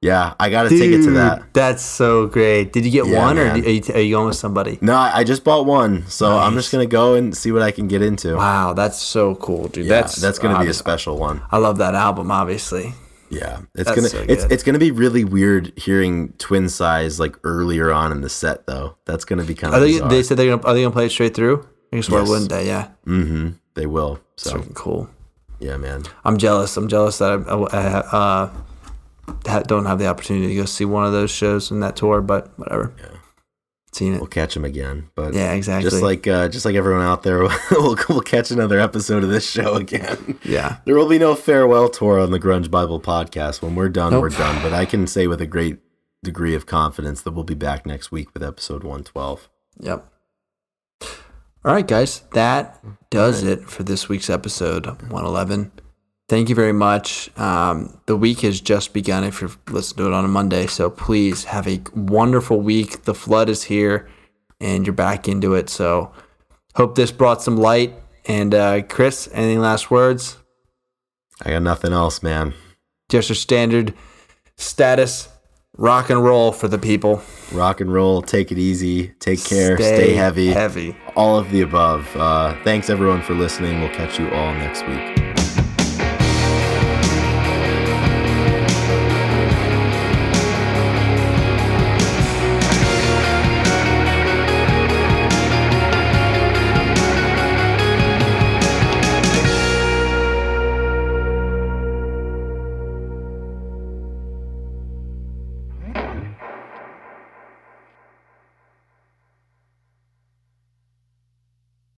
[0.02, 1.54] Yeah, I got a ticket to that.
[1.54, 2.72] That's so great.
[2.72, 4.78] Did you get Yeah, one or are you, are you going with somebody?
[4.80, 7.88] No, I just bought one, so I'm just gonna go and see what I can
[7.88, 8.36] get into.
[8.36, 9.88] Wow, that's so cool, dude.
[9.88, 11.42] Yeah, that's that's gonna be a special one.
[11.52, 12.94] I love that album, obviously.
[13.30, 17.36] Yeah, it's That's gonna so it's it's gonna be really weird hearing twin size like
[17.44, 18.98] earlier on in the set though.
[19.06, 20.00] That's gonna be kind of they?
[20.00, 20.62] They said they're gonna.
[20.62, 21.68] Are they gonna play it straight through?
[21.92, 22.30] I guess why Yes.
[22.30, 22.68] wouldn't they?
[22.68, 23.50] Yeah, mm-hmm.
[23.74, 24.20] They will.
[24.38, 25.10] So cool.
[25.60, 26.04] yeah, man.
[26.24, 26.78] I'm jealous.
[26.78, 28.52] I'm jealous that I, I, I uh,
[29.66, 32.58] don't have the opportunity to go see one of those shows in that tour, but
[32.58, 32.94] whatever.
[33.00, 33.10] Yeah.
[33.94, 34.18] Seen it.
[34.20, 35.10] We'll catch him again.
[35.16, 35.90] But Yeah, exactly.
[35.90, 37.40] just like uh, just like everyone out there,
[37.72, 40.38] we'll we'll catch another episode of this show again.
[40.44, 43.62] yeah, There will be no farewell tour on the Grunge Bible podcast.
[43.62, 44.22] When we're done, Nope.
[44.22, 44.62] we're done.
[44.62, 45.80] But I can say with a great
[46.24, 49.50] degree of confidence that we'll be back next week with episode 112.
[49.80, 50.12] yep.
[51.66, 55.72] All right, guys, that does it for this week's episode 111.
[56.30, 57.30] Thank you very much.
[57.38, 60.90] Um, the week has just begun if you're listening to it on a Monday, so
[60.90, 63.04] please have a wonderful week.
[63.04, 64.10] The flood is here,
[64.60, 65.70] and you're back into it.
[65.70, 66.12] So,
[66.76, 67.94] hope this brought some light.
[68.26, 70.38] And uh, Chris, any last words?
[71.44, 72.54] I got nothing else, man.
[73.10, 73.94] just your standard
[74.58, 75.30] status
[75.78, 77.22] rock and roll for the people.
[77.54, 80.98] Rock and roll, take it easy, take care, stay, heavy, Heavy.
[81.16, 82.14] all of the above.
[82.18, 83.80] Uh, thanks everyone for listening.
[83.80, 85.17] We'll catch you all next week.